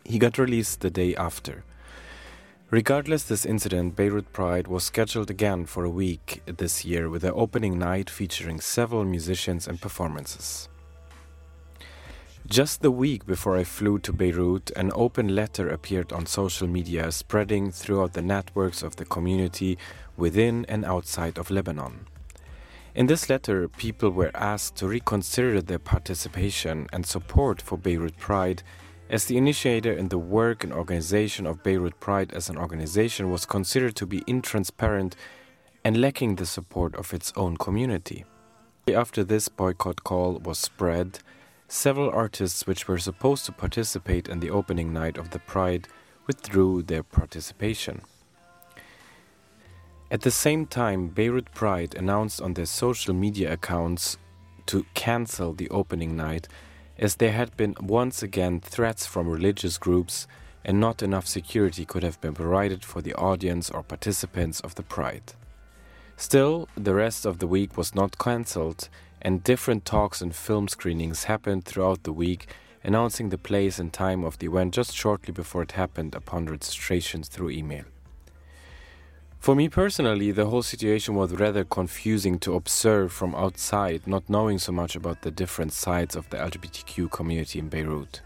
he 0.09 0.17
got 0.17 0.39
released 0.39 0.81
the 0.81 0.89
day 0.89 1.15
after. 1.15 1.63
Regardless 2.71 3.23
this 3.23 3.45
incident, 3.45 3.95
Beirut 3.95 4.33
Pride 4.33 4.67
was 4.67 4.83
scheduled 4.83 5.29
again 5.29 5.65
for 5.65 5.85
a 5.85 5.89
week 5.89 6.41
this 6.45 6.83
year 6.83 7.09
with 7.09 7.23
an 7.23 7.33
opening 7.35 7.77
night 7.77 8.09
featuring 8.09 8.59
several 8.59 9.05
musicians 9.05 9.67
and 9.67 9.79
performances. 9.79 10.67
Just 12.47 12.81
the 12.81 12.89
week 12.89 13.27
before 13.27 13.55
I 13.55 13.63
flew 13.63 13.99
to 13.99 14.11
Beirut, 14.11 14.71
an 14.75 14.91
open 14.95 15.35
letter 15.35 15.69
appeared 15.69 16.11
on 16.11 16.25
social 16.25 16.67
media 16.67 17.11
spreading 17.11 17.69
throughout 17.69 18.13
the 18.13 18.23
networks 18.23 18.81
of 18.81 18.95
the 18.95 19.05
community 19.05 19.77
within 20.17 20.65
and 20.67 20.83
outside 20.85 21.37
of 21.37 21.51
Lebanon. 21.51 22.07
In 22.95 23.05
this 23.05 23.29
letter, 23.29 23.67
people 23.67 24.09
were 24.09 24.31
asked 24.33 24.75
to 24.77 24.87
reconsider 24.87 25.61
their 25.61 25.77
participation 25.77 26.87
and 26.91 27.05
support 27.05 27.61
for 27.61 27.77
Beirut 27.77 28.17
Pride 28.17 28.63
as 29.09 29.25
the 29.25 29.37
initiator 29.37 29.91
in 29.91 30.09
the 30.09 30.17
work 30.17 30.63
and 30.63 30.71
organization 30.71 31.47
of 31.47 31.63
Beirut 31.63 31.99
Pride 31.99 32.31
as 32.31 32.49
an 32.49 32.57
organization 32.57 33.31
was 33.31 33.45
considered 33.45 33.95
to 33.95 34.05
be 34.05 34.21
intransparent 34.21 35.13
and 35.83 35.99
lacking 35.99 36.35
the 36.35 36.45
support 36.45 36.95
of 36.95 37.13
its 37.13 37.33
own 37.35 37.57
community. 37.57 38.25
After 38.93 39.23
this 39.23 39.49
boycott 39.49 40.03
call 40.03 40.39
was 40.39 40.59
spread, 40.59 41.19
several 41.67 42.09
artists 42.09 42.67
which 42.67 42.87
were 42.87 42.99
supposed 42.99 43.45
to 43.45 43.51
participate 43.51 44.27
in 44.27 44.39
the 44.39 44.51
opening 44.51 44.93
night 44.93 45.17
of 45.17 45.31
the 45.31 45.39
Pride 45.39 45.87
withdrew 46.27 46.83
their 46.83 47.03
participation. 47.03 48.01
At 50.11 50.21
the 50.21 50.31
same 50.31 50.65
time, 50.65 51.07
Beirut 51.07 51.51
Pride 51.53 51.95
announced 51.95 52.41
on 52.41 52.53
their 52.53 52.65
social 52.65 53.13
media 53.13 53.53
accounts 53.53 54.17
to 54.67 54.85
cancel 54.93 55.53
the 55.53 55.69
opening 55.69 56.15
night 56.15 56.47
as 56.99 57.15
there 57.15 57.31
had 57.31 57.55
been 57.55 57.75
once 57.81 58.21
again 58.21 58.59
threats 58.59 59.05
from 59.05 59.27
religious 59.27 59.77
groups 59.77 60.27
and 60.65 60.79
not 60.79 61.01
enough 61.01 61.25
security 61.25 61.85
could 61.85 62.03
have 62.03 62.19
been 62.19 62.33
provided 62.33 62.83
for 62.83 63.01
the 63.01 63.13
audience 63.13 63.69
or 63.69 63.81
participants 63.81 64.59
of 64.59 64.75
the 64.75 64.83
Pride. 64.83 65.33
Still, 66.17 66.67
the 66.75 66.93
rest 66.93 67.25
of 67.25 67.39
the 67.39 67.47
week 67.47 67.77
was 67.77 67.95
not 67.95 68.17
cancelled, 68.17 68.89
and 69.21 69.41
different 69.41 69.85
talks 69.85 70.21
and 70.21 70.35
film 70.35 70.67
screenings 70.67 71.23
happened 71.23 71.63
throughout 71.63 72.03
the 72.03 72.11
week, 72.11 72.47
announcing 72.83 73.29
the 73.29 73.37
place 73.37 73.79
and 73.79 73.93
time 73.93 74.25
of 74.25 74.37
the 74.39 74.47
event 74.47 74.73
just 74.73 74.93
shortly 74.93 75.31
before 75.33 75.63
it 75.63 75.71
happened 75.71 76.13
upon 76.13 76.47
registrations 76.47 77.29
through 77.29 77.51
email. 77.51 77.85
For 79.39 79.55
me 79.55 79.69
personally, 79.69 80.31
the 80.31 80.47
whole 80.47 80.63
situation 80.63 81.15
was 81.15 81.33
rather 81.33 81.63
confusing 81.63 82.39
to 82.39 82.55
observe 82.55 83.11
from 83.11 83.33
outside, 83.35 84.05
not 84.05 84.29
knowing 84.29 84.59
so 84.59 84.71
much 84.71 84.95
about 84.95 85.21
the 85.21 85.31
different 85.31 85.73
sides 85.73 86.15
of 86.15 86.29
the 86.29 86.37
LGBTQ 86.37 87.09
community 87.09 87.59
in 87.59 87.69
Beirut. 87.69 88.21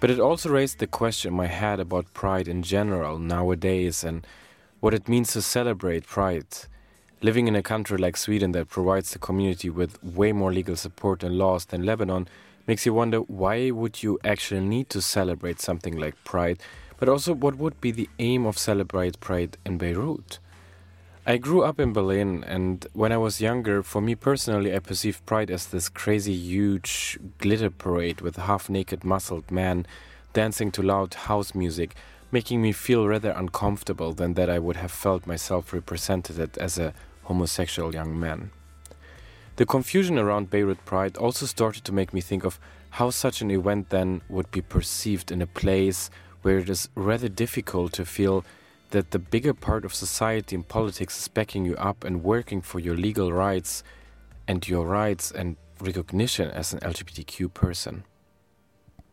But 0.00 0.10
it 0.10 0.20
also 0.20 0.50
raised 0.50 0.78
the 0.78 0.86
question 0.86 1.32
in 1.32 1.36
my 1.36 1.46
head 1.46 1.80
about 1.80 2.14
pride 2.14 2.46
in 2.46 2.62
general 2.62 3.18
nowadays 3.18 4.04
and 4.04 4.26
what 4.80 4.94
it 4.94 5.08
means 5.08 5.32
to 5.32 5.42
celebrate 5.42 6.06
pride 6.06 6.46
Living 7.20 7.48
in 7.48 7.56
a 7.56 7.64
country 7.64 7.98
like 7.98 8.16
Sweden 8.16 8.52
that 8.52 8.68
provides 8.68 9.10
the 9.10 9.18
community 9.18 9.68
with 9.68 10.00
way 10.04 10.30
more 10.30 10.52
legal 10.52 10.76
support 10.76 11.24
and 11.24 11.36
laws 11.36 11.64
than 11.64 11.84
Lebanon 11.84 12.28
makes 12.68 12.86
you 12.86 12.94
wonder 12.94 13.18
why 13.18 13.72
would 13.72 14.04
you 14.04 14.20
actually 14.22 14.60
need 14.60 14.88
to 14.90 15.02
celebrate 15.02 15.60
something 15.60 15.96
like 15.96 16.14
Pride, 16.22 16.60
but 16.98 17.08
also 17.08 17.32
what 17.32 17.56
would 17.56 17.80
be 17.80 17.90
the 17.90 18.08
aim 18.18 18.44
of 18.44 18.58
celebrate 18.58 19.18
Pride 19.20 19.56
in 19.64 19.78
Beirut? 19.78 20.38
I 21.26 21.36
grew 21.36 21.62
up 21.62 21.78
in 21.78 21.92
Berlin, 21.92 22.42
and 22.46 22.86
when 22.94 23.12
I 23.12 23.18
was 23.18 23.40
younger, 23.40 23.82
for 23.82 24.00
me 24.00 24.14
personally, 24.14 24.74
I 24.74 24.78
perceived 24.78 25.26
Pride 25.26 25.50
as 25.50 25.66
this 25.66 25.88
crazy, 25.88 26.32
huge 26.32 27.18
glitter 27.36 27.70
parade 27.70 28.22
with 28.22 28.36
half 28.36 28.70
naked, 28.70 29.04
muscled 29.04 29.50
men 29.50 29.86
dancing 30.32 30.70
to 30.72 30.82
loud 30.82 31.14
house 31.14 31.54
music, 31.54 31.94
making 32.32 32.62
me 32.62 32.72
feel 32.72 33.06
rather 33.06 33.30
uncomfortable 33.30 34.12
than 34.12 34.34
that 34.34 34.50
I 34.50 34.58
would 34.58 34.76
have 34.76 34.90
felt 34.90 35.26
myself 35.26 35.72
represented 35.72 36.56
as 36.58 36.78
a 36.78 36.94
homosexual 37.24 37.94
young 37.94 38.18
man. 38.18 38.50
The 39.56 39.66
confusion 39.66 40.18
around 40.18 40.50
Beirut 40.50 40.84
Pride 40.84 41.16
also 41.16 41.44
started 41.44 41.84
to 41.84 41.92
make 41.92 42.14
me 42.14 42.20
think 42.20 42.44
of 42.44 42.58
how 42.90 43.10
such 43.10 43.42
an 43.42 43.50
event 43.50 43.90
then 43.90 44.22
would 44.28 44.50
be 44.50 44.62
perceived 44.62 45.30
in 45.30 45.42
a 45.42 45.46
place 45.46 46.10
where 46.42 46.58
it 46.58 46.68
is 46.68 46.88
rather 46.94 47.28
difficult 47.28 47.92
to 47.94 48.04
feel 48.04 48.44
that 48.90 49.10
the 49.10 49.18
bigger 49.18 49.54
part 49.54 49.84
of 49.84 49.94
society 49.94 50.56
and 50.56 50.66
politics 50.66 51.20
is 51.20 51.28
backing 51.28 51.64
you 51.64 51.76
up 51.76 52.04
and 52.04 52.24
working 52.24 52.60
for 52.60 52.78
your 52.78 52.96
legal 52.96 53.32
rights 53.32 53.82
and 54.46 54.66
your 54.66 54.86
rights 54.86 55.30
and 55.30 55.56
recognition 55.80 56.50
as 56.50 56.72
an 56.72 56.80
LGBTQ 56.80 57.52
person. 57.52 58.04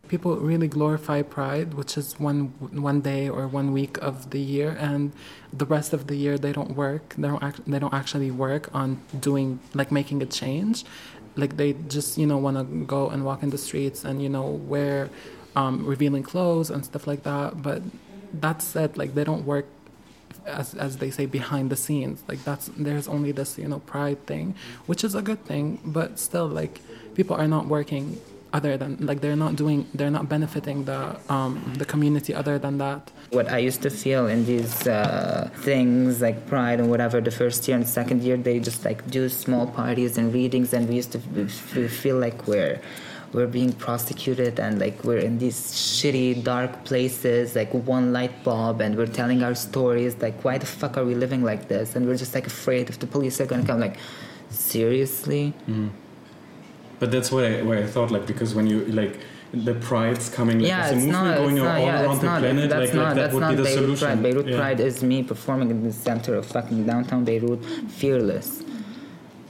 People 0.08 0.38
really 0.38 0.68
glorify 0.68 1.24
Pride, 1.24 1.74
which 1.74 1.98
is 1.98 2.20
one 2.20 2.54
one 2.90 3.02
day 3.02 3.28
or 3.28 3.48
one 3.48 3.74
week 3.74 3.98
of 4.04 4.30
the 4.30 4.40
year, 4.40 4.78
and 4.80 5.12
the 5.52 5.66
rest 5.66 5.94
of 5.94 6.06
the 6.06 6.16
year 6.16 6.38
they 6.38 6.54
don't 6.54 6.76
work. 6.76 7.16
They 7.18 7.28
don't 7.28 7.42
act, 7.42 7.62
they 7.66 7.80
don't 7.80 7.94
actually 7.94 8.30
work 8.30 8.70
on 8.72 9.02
doing 9.20 9.60
like 9.74 9.92
making 9.92 10.22
a 10.22 10.28
change. 10.28 10.86
Like 11.36 11.58
they 11.58 11.74
just 11.88 12.20
you 12.20 12.28
know 12.28 12.38
want 12.38 12.58
to 12.58 12.86
go 12.86 13.10
and 13.10 13.26
walk 13.26 13.42
in 13.42 13.50
the 13.50 13.58
streets 13.58 14.06
and 14.06 14.22
you 14.22 14.30
know 14.30 14.46
wear 14.46 15.10
um, 15.56 15.86
revealing 15.86 16.24
clothes 16.24 16.70
and 16.70 16.84
stuff 16.86 17.08
like 17.08 17.24
that. 17.24 17.62
But 17.62 17.82
that 18.34 18.62
said, 18.62 18.98
like 18.98 19.16
they 19.16 19.24
don't 19.24 19.46
work 19.46 19.66
as 20.46 20.74
as 20.76 20.98
they 20.98 21.12
say 21.12 21.26
behind 21.26 21.70
the 21.70 21.76
scenes. 21.76 22.24
Like 22.28 22.44
that's 22.44 22.70
there's 22.78 23.08
only 23.08 23.32
this 23.32 23.58
you 23.58 23.68
know 23.68 23.80
pride 23.80 24.26
thing, 24.26 24.56
which 24.86 25.04
is 25.04 25.16
a 25.16 25.22
good 25.22 25.44
thing, 25.46 25.80
but 25.84 26.20
still 26.20 26.48
like 26.48 26.82
people 27.16 27.36
are 27.36 27.48
not 27.48 27.68
working 27.68 28.20
other 28.56 28.78
than 28.78 28.92
like 29.10 29.20
they're 29.20 29.42
not 29.46 29.54
doing 29.62 29.86
they're 29.94 30.16
not 30.20 30.30
benefiting 30.30 30.86
the 30.86 31.02
um, 31.36 31.52
the 31.78 31.88
community 31.94 32.34
other 32.42 32.58
than 32.58 32.78
that 32.78 33.12
what 33.38 33.48
i 33.58 33.58
used 33.58 33.82
to 33.82 33.90
feel 33.90 34.28
in 34.28 34.46
these 34.46 34.88
uh, 34.88 35.50
things 35.70 36.22
like 36.22 36.38
pride 36.48 36.80
and 36.80 36.90
whatever 36.90 37.20
the 37.20 37.36
first 37.42 37.68
year 37.68 37.76
and 37.76 37.88
second 38.00 38.24
year 38.24 38.38
they 38.38 38.58
just 38.70 38.86
like 38.86 39.00
do 39.18 39.28
small 39.28 39.66
parties 39.68 40.18
and 40.18 40.34
readings 40.34 40.74
and 40.74 40.88
we 40.88 40.96
used 41.02 41.12
to 41.12 41.20
feel 42.02 42.18
like 42.26 42.48
we're 42.48 42.80
we're 43.34 43.48
being 43.48 43.74
prosecuted 43.74 44.60
and 44.60 44.80
like 44.80 45.04
we're 45.04 45.20
in 45.20 45.38
these 45.38 45.60
shitty 45.72 46.44
dark 46.44 46.86
places 46.86 47.56
like 47.56 47.74
one 47.74 48.14
light 48.14 48.44
bulb 48.44 48.82
and 48.82 48.96
we're 48.96 49.08
telling 49.08 49.44
our 49.44 49.56
stories 49.56 50.16
like 50.22 50.44
why 50.44 50.58
the 50.58 50.66
fuck 50.66 50.98
are 50.98 51.06
we 51.06 51.16
living 51.16 51.44
like 51.44 51.68
this? 51.68 51.96
And 51.96 52.08
we're 52.08 52.18
just 52.18 52.34
like 52.34 52.48
afraid 52.48 52.90
if 52.90 53.00
the 53.00 53.08
police 53.08 53.42
are 53.42 53.46
gonna 53.46 53.66
come 53.66 53.80
like 53.80 53.98
seriously? 54.50 55.54
Mm. 55.68 55.90
But 57.00 57.12
that's 57.12 57.32
what 57.32 57.44
I, 57.44 57.62
what 57.62 57.78
I 57.78 57.86
thought 57.86 58.12
like 58.12 58.26
because 58.26 58.56
when 58.56 58.68
you 58.68 58.86
like 58.86 59.20
the 59.54 59.76
pride's 59.76 60.30
coming 60.30 60.60
like 60.60 60.68
yeah, 60.68 60.88
it's 60.88 60.92
a 60.92 60.96
movement 60.96 61.12
not, 61.12 61.38
going 61.38 61.56
not, 61.56 61.68
all 61.68 61.86
yeah, 61.86 62.04
around 62.04 62.18
the 62.18 62.26
not, 62.26 62.40
planet 62.40 62.70
like, 62.70 62.72
not, 62.72 62.80
like 62.80 62.94
that 62.94 63.16
that's 63.16 63.34
would 63.34 63.40
not 63.40 63.50
be 63.52 63.56
the 63.56 63.64
Beirut 63.64 63.84
solution. 63.84 64.08
Pride. 64.08 64.24
Beirut 64.24 64.48
yeah. 64.48 64.58
Pride 64.58 64.80
is 64.80 65.04
me 65.04 65.24
performing 65.24 65.72
in 65.72 65.84
the 65.84 65.94
center 65.94 66.36
of 66.36 66.46
fucking 66.46 66.86
downtown 66.86 67.24
Beirut 67.24 67.64
fearless 67.90 68.64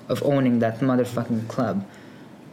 of 0.09 0.21
owning 0.23 0.59
that 0.59 0.79
motherfucking 0.79 1.47
club 1.47 1.85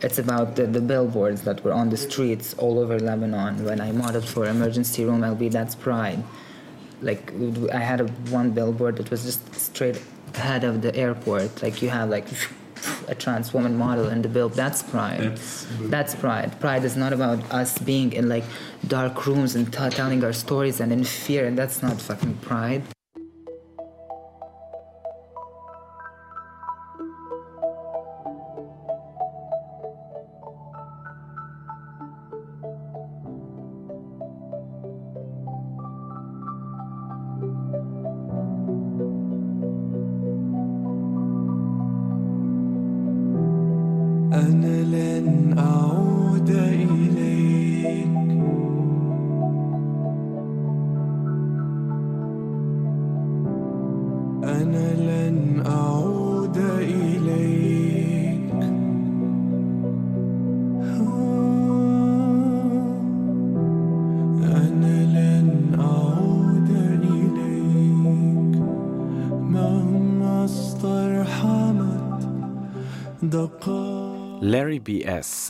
it's 0.02 0.18
about 0.18 0.56
the, 0.56 0.66
the 0.66 0.80
billboards 0.80 1.42
that 1.42 1.62
were 1.64 1.72
on 1.72 1.90
the 1.90 1.96
streets 1.96 2.54
all 2.58 2.78
over 2.78 2.98
Lebanon. 2.98 3.64
When 3.64 3.80
I 3.80 3.92
modeled 3.92 4.24
for 4.24 4.46
emergency 4.46 5.04
room 5.04 5.20
LB 5.20 5.52
that's 5.52 5.74
pride. 5.74 6.22
Like 7.00 7.32
I 7.72 7.78
had 7.78 8.00
a 8.00 8.06
one 8.38 8.50
billboard 8.50 8.96
that 8.96 9.10
was 9.10 9.24
just 9.24 9.54
straight 9.54 10.00
ahead 10.34 10.64
of 10.64 10.82
the 10.82 10.94
airport. 10.94 11.62
Like 11.62 11.82
you 11.82 11.90
have 11.90 12.10
like 12.10 12.26
a 13.06 13.14
trans 13.14 13.54
woman 13.54 13.76
model 13.76 14.08
in 14.08 14.22
the 14.22 14.28
build 14.28 14.54
that's 14.54 14.82
pride. 14.82 15.20
That's, 15.20 15.66
that's 15.82 16.14
pride. 16.16 16.58
Pride 16.60 16.84
is 16.84 16.96
not 16.96 17.12
about 17.12 17.38
us 17.52 17.78
being 17.78 18.12
in 18.12 18.28
like 18.28 18.44
dark 18.86 19.26
rooms 19.26 19.54
and 19.54 19.72
t- 19.72 19.90
telling 19.90 20.24
our 20.24 20.32
stories 20.32 20.80
and 20.80 20.92
in 20.92 21.04
fear. 21.04 21.46
And 21.46 21.56
that's 21.56 21.82
not 21.82 22.00
fucking 22.00 22.36
pride 22.36 22.82
lên 44.92 45.54
ao. 45.56 45.91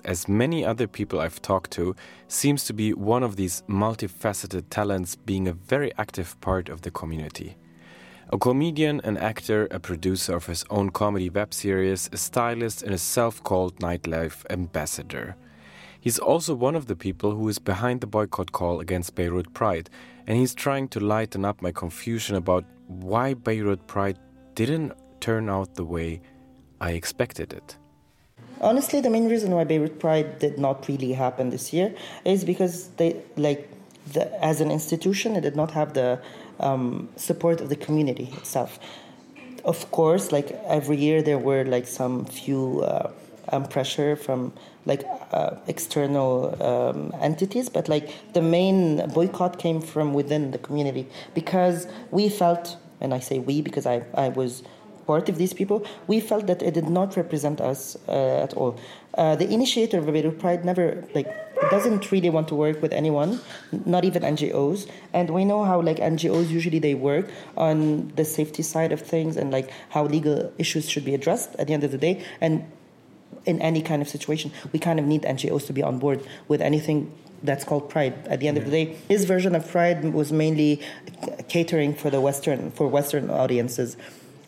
As 0.04 0.28
many 0.28 0.64
other 0.64 0.86
people 0.86 1.20
I've 1.20 1.40
talked 1.40 1.70
to, 1.72 1.96
seems 2.28 2.64
to 2.64 2.72
be 2.72 2.92
one 2.92 3.22
of 3.22 3.36
these 3.36 3.62
multifaceted 3.68 4.64
talents 4.70 5.16
being 5.16 5.48
a 5.48 5.52
very 5.52 5.92
active 5.96 6.40
part 6.40 6.68
of 6.68 6.82
the 6.82 6.90
community. 6.90 7.56
A 8.30 8.38
comedian, 8.38 9.00
an 9.04 9.16
actor, 9.16 9.68
a 9.70 9.78
producer 9.78 10.36
of 10.36 10.46
his 10.46 10.64
own 10.70 10.90
comedy 10.90 11.30
web 11.30 11.52
series, 11.52 12.08
a 12.12 12.16
stylist, 12.16 12.82
and 12.82 12.94
a 12.94 12.98
self 12.98 13.42
called 13.42 13.80
nightlife 13.80 14.44
ambassador. 14.50 15.36
He's 16.00 16.18
also 16.18 16.54
one 16.54 16.74
of 16.74 16.86
the 16.86 16.96
people 16.96 17.34
who 17.34 17.48
is 17.48 17.58
behind 17.58 18.00
the 18.00 18.06
boycott 18.06 18.52
call 18.52 18.80
against 18.80 19.14
Beirut 19.14 19.52
Pride, 19.54 19.88
and 20.26 20.36
he's 20.36 20.54
trying 20.54 20.88
to 20.88 21.00
lighten 21.00 21.44
up 21.44 21.62
my 21.62 21.72
confusion 21.72 22.36
about 22.36 22.64
why 22.88 23.34
Beirut 23.34 23.86
Pride 23.86 24.18
didn't 24.54 24.92
turn 25.20 25.48
out 25.48 25.74
the 25.74 25.84
way 25.84 26.20
I 26.80 26.90
expected 26.90 27.52
it. 27.52 27.78
Honestly, 28.62 29.00
the 29.00 29.10
main 29.10 29.28
reason 29.28 29.50
why 29.52 29.64
Beirut 29.64 29.98
Pride 29.98 30.38
did 30.38 30.58
not 30.58 30.86
really 30.88 31.12
happen 31.12 31.50
this 31.50 31.72
year 31.72 31.94
is 32.24 32.44
because 32.44 32.88
they, 32.96 33.20
like, 33.36 33.68
the, 34.12 34.32
as 34.44 34.60
an 34.60 34.70
institution, 34.70 35.34
it 35.36 35.40
did 35.40 35.56
not 35.56 35.72
have 35.72 35.94
the 35.94 36.20
um, 36.60 37.08
support 37.16 37.60
of 37.60 37.68
the 37.68 37.76
community 37.76 38.32
itself. 38.36 38.78
Of 39.64 39.90
course, 39.90 40.32
like 40.32 40.52
every 40.66 40.96
year, 40.96 41.22
there 41.22 41.38
were 41.38 41.64
like 41.64 41.86
some 41.86 42.24
few 42.24 42.82
uh, 42.82 43.10
um, 43.50 43.64
pressure 43.64 44.16
from 44.16 44.52
like 44.86 45.04
uh, 45.32 45.56
external 45.68 46.60
um, 46.62 47.12
entities, 47.20 47.68
but 47.68 47.88
like 47.88 48.10
the 48.32 48.42
main 48.42 49.08
boycott 49.10 49.58
came 49.58 49.80
from 49.80 50.14
within 50.14 50.50
the 50.50 50.58
community 50.58 51.06
because 51.34 51.86
we 52.10 52.28
felt, 52.28 52.76
and 53.00 53.14
I 53.14 53.20
say 53.20 53.38
we 53.38 53.62
because 53.62 53.86
I 53.86 54.02
I 54.14 54.30
was 54.30 54.64
part 55.06 55.28
of 55.28 55.36
these 55.38 55.52
people, 55.52 55.84
we 56.06 56.20
felt 56.20 56.46
that 56.46 56.62
it 56.62 56.74
did 56.74 56.88
not 56.88 57.16
represent 57.16 57.60
us 57.60 57.96
uh, 58.08 58.42
at 58.42 58.54
all. 58.54 58.78
Uh, 59.14 59.36
the 59.36 59.48
initiator 59.48 59.98
of 59.98 60.06
Beirut 60.06 60.38
Pride 60.38 60.64
never 60.64 61.04
like 61.14 61.28
doesn't 61.70 62.10
really 62.10 62.30
want 62.30 62.48
to 62.48 62.54
work 62.54 62.80
with 62.82 62.92
anyone, 62.92 63.40
not 63.84 64.04
even 64.04 64.22
NGOs. 64.22 64.88
And 65.12 65.30
we 65.30 65.44
know 65.44 65.64
how 65.64 65.80
like 65.80 65.98
NGOs 65.98 66.48
usually 66.48 66.78
they 66.78 66.94
work 66.94 67.30
on 67.56 68.12
the 68.16 68.24
safety 68.24 68.62
side 68.62 68.92
of 68.92 69.00
things 69.00 69.36
and 69.36 69.50
like 69.50 69.70
how 69.90 70.04
legal 70.04 70.52
issues 70.58 70.88
should 70.88 71.04
be 71.04 71.14
addressed 71.14 71.54
at 71.56 71.66
the 71.66 71.74
end 71.74 71.84
of 71.84 71.92
the 71.92 71.98
day. 71.98 72.24
And 72.40 72.64
in 73.44 73.60
any 73.60 73.82
kind 73.82 74.02
of 74.02 74.08
situation, 74.08 74.52
we 74.72 74.78
kind 74.78 74.98
of 74.98 75.06
need 75.06 75.22
NGOs 75.22 75.66
to 75.66 75.72
be 75.72 75.82
on 75.82 75.98
board 75.98 76.26
with 76.48 76.60
anything 76.60 77.12
that's 77.42 77.64
called 77.64 77.90
Pride. 77.90 78.14
At 78.28 78.40
the 78.40 78.48
end 78.48 78.56
of 78.56 78.64
the 78.64 78.70
day, 78.70 78.96
his 79.08 79.24
version 79.24 79.54
of 79.54 79.68
Pride 79.68 80.04
was 80.12 80.32
mainly 80.32 80.80
catering 81.48 81.94
for 81.94 82.10
the 82.10 82.20
Western 82.20 82.70
for 82.70 82.86
Western 82.86 83.30
audiences. 83.30 83.96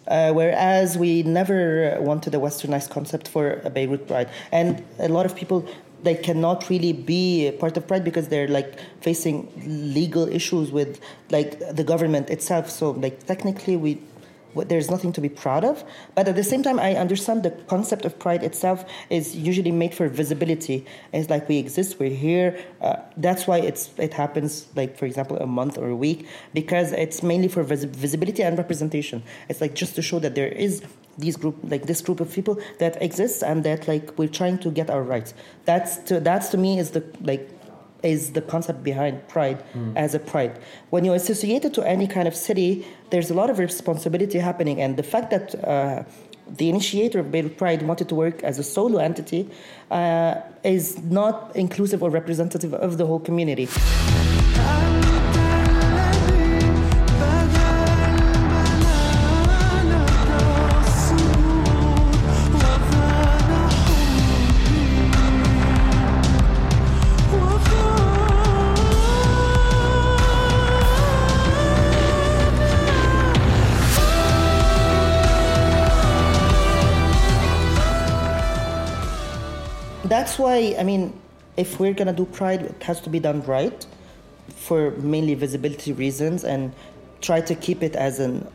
Uh, 0.06 0.32
whereas 0.32 0.98
we 0.98 1.22
never 1.22 1.96
wanted 2.00 2.34
a 2.34 2.38
westernized 2.38 2.90
concept 2.90 3.26
for 3.26 3.60
a 3.64 3.70
Beirut 3.70 4.06
Pride, 4.06 4.28
and 4.52 4.84
a 4.98 5.08
lot 5.08 5.24
of 5.24 5.34
people 5.34 5.66
they 6.04 6.14
cannot 6.14 6.68
really 6.68 6.92
be 6.92 7.50
part 7.58 7.76
of 7.76 7.86
Pride 7.88 8.04
because 8.04 8.28
they're 8.28 8.48
like 8.48 8.78
facing 9.00 9.50
legal 9.94 10.28
issues 10.28 10.70
with 10.70 11.00
like 11.30 11.58
the 11.74 11.82
government 11.82 12.28
itself. 12.30 12.70
So 12.70 12.90
like 12.90 13.24
technically 13.26 13.76
we 13.76 14.00
there's 14.54 14.90
nothing 14.90 15.12
to 15.12 15.20
be 15.20 15.28
proud 15.28 15.64
of. 15.64 15.84
But 16.14 16.28
at 16.28 16.36
the 16.36 16.44
same 16.44 16.62
time, 16.62 16.78
I 16.78 16.94
understand 16.94 17.42
the 17.42 17.50
concept 17.50 18.04
of 18.04 18.18
pride 18.18 18.42
itself 18.42 18.84
is 19.10 19.36
usually 19.36 19.72
made 19.72 19.94
for 19.94 20.08
visibility. 20.08 20.86
It's 21.12 21.30
like 21.30 21.48
we 21.48 21.58
exist, 21.58 21.98
we're 21.98 22.10
here. 22.10 22.58
Uh, 22.80 22.96
that's 23.16 23.46
why 23.46 23.58
it's 23.58 23.90
it 23.98 24.14
happens 24.14 24.66
like 24.76 24.96
for 24.96 25.06
example 25.06 25.36
a 25.38 25.46
month 25.46 25.78
or 25.78 25.88
a 25.88 25.96
week 25.96 26.26
because 26.52 26.92
it's 26.92 27.22
mainly 27.22 27.48
for 27.48 27.62
vis- 27.62 27.84
visibility 27.84 28.42
and 28.42 28.56
representation. 28.56 29.22
It's 29.48 29.60
like 29.60 29.74
just 29.74 29.94
to 29.96 30.02
show 30.02 30.18
that 30.20 30.34
there 30.34 30.48
is 30.48 30.82
these 31.18 31.36
group 31.36 31.56
like 31.62 31.86
this 31.86 32.00
group 32.00 32.20
of 32.20 32.32
people 32.32 32.58
that 32.78 33.00
exists 33.00 33.42
and 33.42 33.64
that 33.64 33.86
like 33.86 34.16
we're 34.18 34.28
trying 34.28 34.58
to 34.58 34.70
get 34.70 34.90
our 34.90 35.02
rights. 35.02 35.34
That's 35.64 35.98
to 36.08 36.20
that's 36.20 36.48
to 36.48 36.56
me 36.56 36.78
is 36.78 36.90
the 36.90 37.04
like 37.20 37.53
is 38.04 38.32
the 38.32 38.42
concept 38.42 38.84
behind 38.84 39.26
pride 39.28 39.64
mm. 39.74 39.92
as 39.96 40.14
a 40.14 40.18
pride. 40.18 40.58
When 40.90 41.04
you 41.04 41.12
associate 41.14 41.64
it 41.64 41.74
to 41.74 41.82
any 41.82 42.06
kind 42.06 42.28
of 42.28 42.36
city, 42.36 42.86
there's 43.10 43.30
a 43.30 43.34
lot 43.34 43.50
of 43.50 43.58
responsibility 43.58 44.38
happening, 44.38 44.80
and 44.80 44.96
the 44.96 45.02
fact 45.02 45.30
that 45.30 45.46
uh, 45.64 46.04
the 46.46 46.68
initiator 46.68 47.20
of 47.20 47.32
Beirut 47.32 47.56
Pride 47.56 47.82
wanted 47.82 48.08
to 48.10 48.14
work 48.14 48.42
as 48.42 48.58
a 48.58 48.62
solo 48.62 48.98
entity 48.98 49.48
uh, 49.90 50.34
is 50.62 51.02
not 51.04 51.56
inclusive 51.56 52.02
or 52.02 52.10
representative 52.10 52.74
of 52.74 52.98
the 52.98 53.06
whole 53.06 53.20
community. 53.20 53.66
That's 80.34 80.42
why, 80.42 80.74
I 80.78 80.82
mean, 80.82 81.12
if 81.56 81.78
we're 81.78 81.94
going 81.94 82.08
to 82.08 82.12
do 82.12 82.24
Pride, 82.24 82.62
it 82.62 82.82
has 82.82 83.00
to 83.02 83.10
be 83.10 83.20
done 83.20 83.42
right 83.42 83.86
for 84.56 84.90
mainly 84.92 85.34
visibility 85.34 85.92
reasons 85.92 86.42
and 86.42 86.72
try 87.20 87.40
to 87.40 87.54
keep 87.54 87.82
it 87.84 87.94
as 87.94 88.18
an 88.18 88.46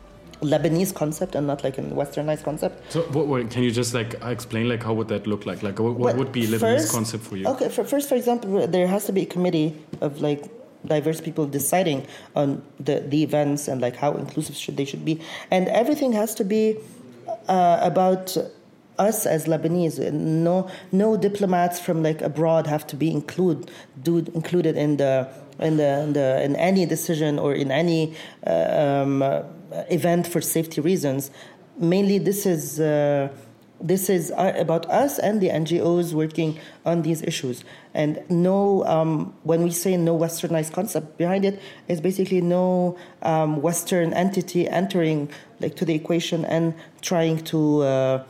Lebanese 0.42 0.94
concept 0.94 1.36
and 1.36 1.48
not 1.48 1.64
like 1.64 1.78
a 1.78 1.82
westernized 1.82 2.44
concept. 2.44 2.92
So, 2.92 3.04
what, 3.14 3.28
what, 3.28 3.50
can 3.50 3.64
you 3.64 3.72
just 3.72 3.94
like 3.94 4.16
explain 4.24 4.68
like 4.68 4.84
how 4.84 4.94
would 4.94 5.08
that 5.08 5.26
look 5.26 5.46
like? 5.46 5.64
Like, 5.64 5.80
what, 5.80 5.96
what 5.96 6.18
would 6.18 6.32
be 6.34 6.48
Lebanese 6.48 6.60
first, 6.60 6.92
concept 6.92 7.24
for 7.24 7.38
you? 7.38 7.48
Okay, 7.48 7.70
for, 7.70 7.84
first, 7.86 8.10
for 8.10 8.16
example, 8.16 8.68
there 8.68 8.88
has 8.88 9.06
to 9.06 9.14
be 9.14 9.22
a 9.22 9.26
committee 9.26 9.76
of 10.02 10.22
like 10.22 10.50
diverse 10.86 11.22
people 11.22 11.46
deciding 11.46 12.06
on 12.36 12.62
the, 12.80 13.02
the 13.02 13.24
events 13.24 13.68
and 13.68 13.82
like 13.82 13.96
how 13.96 14.14
inclusive 14.14 14.56
should 14.56 14.76
they 14.76 14.86
should 14.86 15.06
be, 15.06 15.22
and 15.52 15.68
everything 15.70 16.12
has 16.12 16.36
to 16.36 16.44
be 16.44 16.78
uh, 17.48 17.80
about 17.82 18.38
us 19.00 19.26
as 19.26 19.46
Lebanese, 19.46 20.12
no 20.12 20.70
no 20.92 21.18
diplomats 21.18 21.80
from 21.80 22.04
like 22.04 22.22
abroad 22.22 22.68
have 22.68 22.86
to 22.88 22.96
be 22.96 23.12
include 23.12 23.72
do, 24.04 24.18
included 24.36 24.78
in 24.78 24.98
the 24.98 25.28
in 25.60 25.78
the, 25.78 26.00
in 26.02 26.14
the 26.14 26.44
in 26.44 26.56
any 26.56 26.86
decision 26.86 27.40
or 27.40 27.54
in 27.54 27.72
any 27.72 28.16
uh, 28.46 29.02
um, 29.04 29.22
uh, 29.22 29.44
event 29.90 30.28
for 30.28 30.42
safety 30.42 30.82
reasons. 30.82 31.32
Mainly, 31.78 32.18
this 32.18 32.46
is. 32.46 32.80
Uh, 32.80 33.30
this 33.82 34.10
is 34.10 34.32
uh, 34.32 34.54
about 34.58 34.86
us 34.90 35.20
and 35.20 35.40
the 35.40 35.50
NGOs 35.50 36.14
working 36.14 36.60
on 36.86 37.02
these 37.02 37.22
issues. 37.22 37.64
And 37.94 38.22
no, 38.30 38.86
um, 38.86 39.34
when 39.44 39.64
we 39.64 39.72
say 39.72 39.96
no 39.96 40.18
westernized 40.18 40.74
concept 40.74 41.18
behind 41.18 41.46
it, 41.46 41.62
is 41.88 42.02
basically 42.02 42.42
no 42.42 42.98
um, 43.22 43.62
Western 43.62 44.14
entity 44.14 44.68
entering 44.68 45.30
like 45.60 45.76
to 45.78 45.86
the 45.86 45.96
equation 45.96 46.46
and 46.46 46.74
trying 47.02 47.38
to 47.46 47.82
uh, 47.84 48.24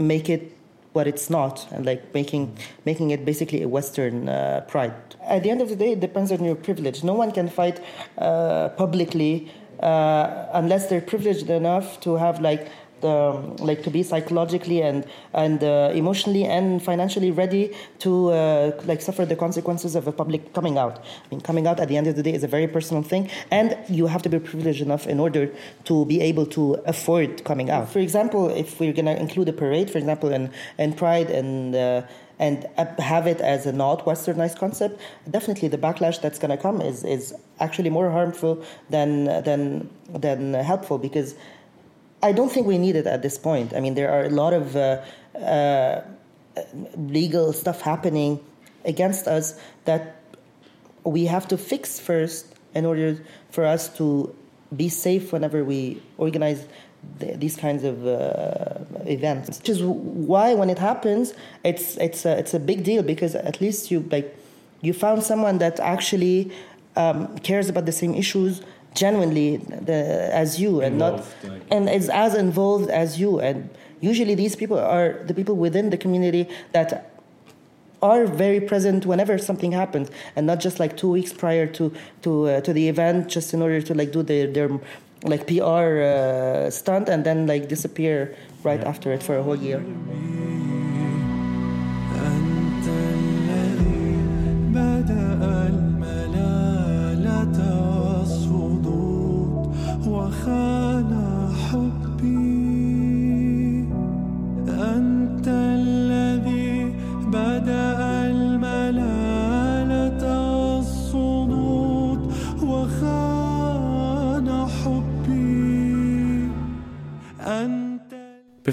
make 0.00 0.28
it 0.28 0.56
what 0.92 1.06
it's 1.06 1.30
not 1.30 1.66
and 1.70 1.86
like 1.86 2.12
making 2.14 2.56
making 2.84 3.10
it 3.10 3.24
basically 3.24 3.62
a 3.62 3.68
western 3.68 4.28
uh, 4.28 4.64
pride. 4.66 4.94
At 5.22 5.42
the 5.44 5.50
end 5.50 5.60
of 5.62 5.68
the 5.68 5.76
day 5.76 5.92
it 5.92 6.00
depends 6.00 6.32
on 6.32 6.44
your 6.44 6.56
privilege. 6.56 7.04
No 7.04 7.14
one 7.14 7.30
can 7.30 7.48
fight 7.48 7.80
uh, 8.18 8.70
publicly 8.70 9.50
uh, 9.80 10.46
unless 10.52 10.88
they're 10.88 11.00
privileged 11.00 11.48
enough 11.48 12.00
to 12.00 12.16
have 12.16 12.40
like 12.40 12.68
um, 13.04 13.56
like 13.56 13.82
to 13.82 13.90
be 13.90 14.02
psychologically 14.02 14.82
and 14.82 15.04
and 15.34 15.62
uh, 15.62 15.90
emotionally 15.94 16.44
and 16.44 16.82
financially 16.82 17.30
ready 17.30 17.74
to 18.00 18.30
uh, 18.30 18.80
like 18.84 19.00
suffer 19.00 19.24
the 19.24 19.36
consequences 19.36 19.94
of 19.94 20.06
a 20.06 20.12
public 20.12 20.52
coming 20.52 20.78
out. 20.78 20.98
I 20.98 21.28
mean, 21.30 21.40
coming 21.40 21.66
out 21.66 21.80
at 21.80 21.88
the 21.88 21.96
end 21.96 22.06
of 22.06 22.16
the 22.16 22.22
day 22.22 22.32
is 22.32 22.44
a 22.44 22.48
very 22.48 22.68
personal 22.68 23.02
thing, 23.02 23.30
and 23.50 23.76
you 23.88 24.06
have 24.06 24.22
to 24.22 24.28
be 24.28 24.38
privileged 24.38 24.82
enough 24.82 25.06
in 25.06 25.20
order 25.20 25.50
to 25.84 26.04
be 26.06 26.20
able 26.20 26.46
to 26.46 26.74
afford 26.86 27.44
coming 27.44 27.70
out. 27.70 27.88
For 27.90 27.98
example, 27.98 28.50
if 28.50 28.80
we're 28.80 28.92
going 28.92 29.06
to 29.06 29.18
include 29.18 29.48
a 29.48 29.52
parade, 29.52 29.90
for 29.90 29.98
example, 29.98 30.30
in 30.30 30.50
in 30.78 30.92
Pride 30.92 31.30
and 31.30 31.74
uh, 31.74 32.02
and 32.40 32.66
have 32.98 33.26
it 33.26 33.40
as 33.42 33.66
a 33.66 33.72
not 33.72 34.06
westernized 34.06 34.58
concept, 34.58 34.98
definitely 35.30 35.68
the 35.68 35.76
backlash 35.76 36.20
that's 36.22 36.38
going 36.38 36.50
to 36.50 36.56
come 36.56 36.80
is 36.80 37.04
is 37.04 37.34
actually 37.60 37.90
more 37.90 38.10
harmful 38.10 38.64
than 38.88 39.26
than 39.44 39.90
than 40.08 40.54
helpful 40.54 40.98
because 40.98 41.34
I 42.22 42.32
don't 42.32 42.50
think 42.50 42.66
we 42.66 42.78
need 42.78 42.96
it 42.96 43.06
at 43.06 43.22
this 43.22 43.38
point. 43.38 43.74
I 43.74 43.80
mean, 43.80 43.94
there 43.94 44.10
are 44.10 44.24
a 44.24 44.30
lot 44.30 44.52
of 44.52 44.76
uh, 44.76 45.02
uh, 45.38 46.02
legal 46.96 47.52
stuff 47.52 47.80
happening 47.80 48.40
against 48.84 49.26
us 49.26 49.58
that 49.84 50.16
we 51.04 51.24
have 51.26 51.48
to 51.48 51.56
fix 51.56 51.98
first 51.98 52.46
in 52.74 52.84
order 52.86 53.18
for 53.50 53.64
us 53.64 53.88
to 53.96 54.34
be 54.76 54.88
safe 54.88 55.32
whenever 55.32 55.64
we 55.64 56.00
organize 56.18 56.66
the, 57.18 57.36
these 57.36 57.56
kinds 57.56 57.84
of 57.84 58.06
uh, 58.06 58.78
events. 59.06 59.58
Which 59.58 59.70
is 59.70 59.82
why, 59.82 60.54
when 60.54 60.70
it 60.70 60.78
happens, 60.78 61.34
it's 61.64 61.96
it's 61.96 62.24
a, 62.24 62.38
it's 62.38 62.54
a 62.54 62.60
big 62.60 62.84
deal 62.84 63.02
because 63.02 63.34
at 63.34 63.60
least 63.60 63.90
you 63.90 64.06
like 64.10 64.36
you 64.82 64.92
found 64.92 65.22
someone 65.22 65.58
that 65.58 65.80
actually 65.80 66.52
um, 66.96 67.36
cares 67.38 67.68
about 67.68 67.86
the 67.86 67.92
same 67.92 68.14
issues 68.14 68.62
genuinely 68.94 69.58
the, 69.58 70.28
as 70.32 70.60
you 70.60 70.80
and 70.80 70.94
involved, 70.94 71.24
not 71.42 71.52
like. 71.52 71.62
and 71.70 71.88
is 71.88 72.08
as 72.08 72.34
involved 72.34 72.90
as 72.90 73.20
you 73.20 73.38
and 73.40 73.70
usually 74.00 74.34
these 74.34 74.56
people 74.56 74.78
are 74.78 75.22
the 75.26 75.34
people 75.34 75.56
within 75.56 75.90
the 75.90 75.96
community 75.96 76.48
that 76.72 77.10
are 78.02 78.26
very 78.26 78.60
present 78.60 79.04
whenever 79.04 79.36
something 79.36 79.72
happens 79.72 80.10
and 80.34 80.46
not 80.46 80.58
just 80.58 80.80
like 80.80 80.96
two 80.96 81.10
weeks 81.10 81.32
prior 81.32 81.66
to 81.66 81.92
to 82.22 82.48
uh, 82.48 82.60
to 82.62 82.72
the 82.72 82.88
event 82.88 83.28
just 83.28 83.52
in 83.52 83.62
order 83.62 83.80
to 83.80 83.94
like 83.94 84.10
do 84.10 84.22
their 84.22 84.46
their 84.46 84.70
like 85.24 85.46
PR 85.46 86.00
uh, 86.00 86.70
stunt 86.70 87.08
and 87.08 87.24
then 87.24 87.46
like 87.46 87.68
disappear 87.68 88.34
right 88.62 88.80
yeah. 88.80 88.88
after 88.88 89.12
it 89.12 89.22
for 89.22 89.36
a 89.36 89.42
whole 89.42 89.56
year. 89.56 89.84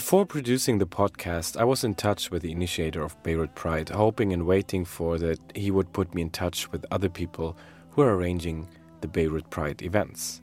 Before 0.07 0.25
producing 0.25 0.77
the 0.77 0.87
podcast, 0.87 1.57
I 1.57 1.65
was 1.65 1.83
in 1.83 1.93
touch 1.93 2.31
with 2.31 2.41
the 2.41 2.51
initiator 2.53 3.03
of 3.03 3.21
Beirut 3.23 3.53
Pride, 3.55 3.89
hoping 3.89 4.31
and 4.31 4.45
waiting 4.45 4.85
for 4.85 5.17
that 5.17 5.37
he 5.53 5.69
would 5.69 5.91
put 5.91 6.15
me 6.15 6.21
in 6.21 6.29
touch 6.29 6.71
with 6.71 6.85
other 6.91 7.09
people 7.09 7.57
who 7.89 8.03
are 8.03 8.15
arranging 8.15 8.69
the 9.01 9.09
Beirut 9.09 9.49
Pride 9.49 9.81
events. 9.81 10.39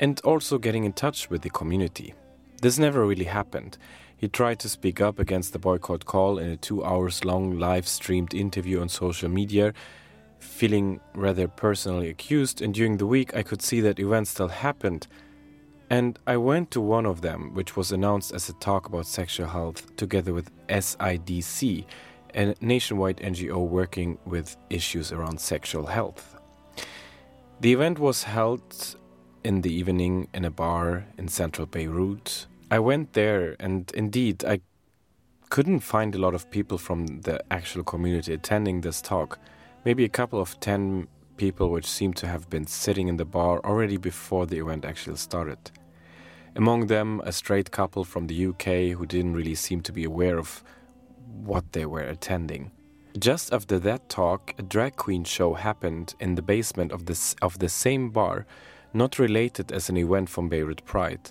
And 0.00 0.20
also 0.24 0.58
getting 0.58 0.82
in 0.82 0.94
touch 0.94 1.30
with 1.30 1.42
the 1.42 1.50
community. 1.50 2.12
This 2.60 2.76
never 2.76 3.06
really 3.06 3.26
happened. 3.26 3.78
He 4.16 4.26
tried 4.26 4.58
to 4.58 4.68
speak 4.68 5.00
up 5.00 5.20
against 5.20 5.52
the 5.52 5.60
boycott 5.60 6.04
call 6.04 6.40
in 6.40 6.48
a 6.48 6.56
two 6.56 6.84
hours 6.84 7.24
long 7.24 7.60
live 7.60 7.86
streamed 7.86 8.34
interview 8.34 8.80
on 8.80 8.88
social 8.88 9.28
media, 9.28 9.74
feeling 10.40 10.98
rather 11.14 11.46
personally 11.46 12.08
accused, 12.08 12.60
and 12.60 12.74
during 12.74 12.96
the 12.96 13.06
week 13.06 13.32
I 13.32 13.44
could 13.44 13.62
see 13.62 13.80
that 13.82 14.00
events 14.00 14.30
still 14.30 14.48
happened. 14.48 15.06
And 15.88 16.18
I 16.26 16.36
went 16.36 16.70
to 16.72 16.80
one 16.80 17.06
of 17.06 17.20
them, 17.20 17.54
which 17.54 17.76
was 17.76 17.92
announced 17.92 18.32
as 18.34 18.48
a 18.48 18.54
talk 18.54 18.88
about 18.88 19.06
sexual 19.06 19.46
health 19.46 19.94
together 19.96 20.34
with 20.34 20.50
SIDC, 20.68 21.84
a 22.34 22.54
nationwide 22.60 23.18
NGO 23.18 23.66
working 23.68 24.18
with 24.26 24.56
issues 24.68 25.12
around 25.12 25.40
sexual 25.40 25.86
health. 25.86 26.36
The 27.60 27.72
event 27.72 27.98
was 27.98 28.24
held 28.24 28.96
in 29.44 29.60
the 29.62 29.72
evening 29.72 30.28
in 30.34 30.44
a 30.44 30.50
bar 30.50 31.06
in 31.16 31.28
central 31.28 31.66
Beirut. 31.66 32.46
I 32.68 32.80
went 32.80 33.12
there, 33.12 33.54
and 33.60 33.90
indeed, 33.94 34.44
I 34.44 34.60
couldn't 35.50 35.80
find 35.80 36.14
a 36.14 36.18
lot 36.18 36.34
of 36.34 36.50
people 36.50 36.78
from 36.78 37.06
the 37.20 37.40
actual 37.52 37.84
community 37.84 38.34
attending 38.34 38.80
this 38.80 39.00
talk. 39.00 39.38
Maybe 39.84 40.04
a 40.04 40.08
couple 40.08 40.40
of 40.40 40.58
ten 40.58 41.06
people 41.36 41.70
which 41.70 41.86
seemed 41.86 42.16
to 42.16 42.26
have 42.26 42.48
been 42.50 42.66
sitting 42.66 43.08
in 43.08 43.16
the 43.16 43.24
bar 43.24 43.60
already 43.64 43.96
before 43.96 44.46
the 44.46 44.58
event 44.58 44.84
actually 44.84 45.16
started. 45.16 45.70
Among 46.54 46.86
them, 46.86 47.20
a 47.24 47.32
straight 47.32 47.70
couple 47.70 48.04
from 48.04 48.26
the 48.26 48.46
UK 48.46 48.96
who 48.96 49.04
didn't 49.06 49.34
really 49.34 49.54
seem 49.54 49.82
to 49.82 49.92
be 49.92 50.04
aware 50.04 50.38
of 50.38 50.64
what 51.44 51.72
they 51.72 51.84
were 51.84 52.00
attending. 52.00 52.70
Just 53.18 53.52
after 53.52 53.78
that 53.80 54.08
talk, 54.08 54.54
a 54.58 54.62
drag 54.62 54.96
queen 54.96 55.24
show 55.24 55.54
happened 55.54 56.14
in 56.20 56.34
the 56.34 56.42
basement 56.42 56.92
of, 56.92 57.06
this, 57.06 57.34
of 57.42 57.58
the 57.58 57.68
same 57.68 58.10
bar, 58.10 58.46
not 58.92 59.18
related 59.18 59.72
as 59.72 59.88
an 59.88 59.96
event 59.96 60.28
from 60.28 60.48
Beirut 60.48 60.84
Pride. 60.84 61.30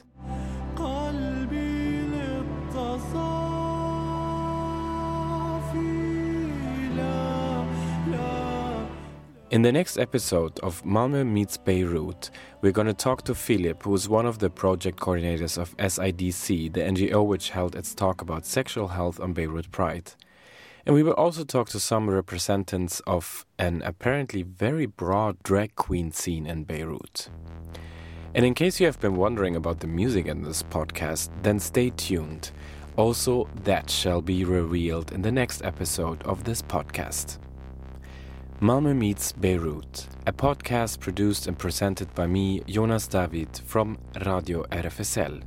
In 9.56 9.62
the 9.62 9.72
next 9.72 9.98
episode 9.98 10.60
of 10.60 10.84
Malmö 10.84 11.26
Meets 11.26 11.56
Beirut, 11.56 12.30
we're 12.60 12.74
going 12.74 12.88
to 12.88 12.94
talk 12.94 13.24
to 13.24 13.34
Philip, 13.34 13.84
who 13.84 13.94
is 13.94 14.10
one 14.10 14.26
of 14.26 14.40
the 14.40 14.50
project 14.50 15.00
coordinators 15.00 15.58
of 15.58 15.78
SIDC, 15.78 16.74
the 16.74 16.82
NGO 16.82 17.26
which 17.26 17.52
held 17.52 17.74
its 17.74 17.96
talk 17.96 18.22
about 18.22 18.46
sexual 18.46 18.90
health 18.90 19.18
on 19.18 19.32
Beirut 19.32 19.72
Pride. 19.72 20.12
And 20.86 20.94
we 20.94 21.04
will 21.04 21.14
also 21.14 21.46
talk 21.46 21.70
to 21.70 21.80
some 21.80 22.10
representatives 22.10 23.02
of 23.08 23.46
an 23.58 23.82
apparently 23.86 24.44
very 24.44 24.88
broad 24.88 25.42
drag 25.42 25.74
queen 25.78 26.12
scene 26.12 26.46
in 26.46 26.66
Beirut. 26.66 27.30
And 28.34 28.46
in 28.46 28.56
case 28.56 28.82
you 28.82 28.88
have 28.88 29.00
been 29.00 29.16
wondering 29.16 29.56
about 29.56 29.80
the 29.80 29.88
music 29.88 30.26
in 30.26 30.42
this 30.42 30.64
podcast, 30.64 31.30
then 31.44 31.62
stay 31.62 31.92
tuned. 31.92 32.52
Also, 32.98 33.48
that 33.64 33.90
shall 33.90 34.22
be 34.22 34.44
revealed 34.44 35.14
in 35.14 35.22
the 35.22 35.32
next 35.32 35.64
episode 35.64 36.22
of 36.24 36.44
this 36.44 36.62
podcast. 36.62 37.38
Malmö 38.62 38.96
Meets 38.96 39.34
Beirut, 39.34 40.08
a 40.26 40.32
podcast 40.32 41.02
produced 41.02 41.48
and 41.48 41.58
presented 41.60 42.08
by 42.16 42.26
me, 42.26 42.62
Jonas 42.68 43.06
David, 43.06 43.50
from 43.66 43.98
Radio 44.26 44.64
RFSL. 44.72 45.42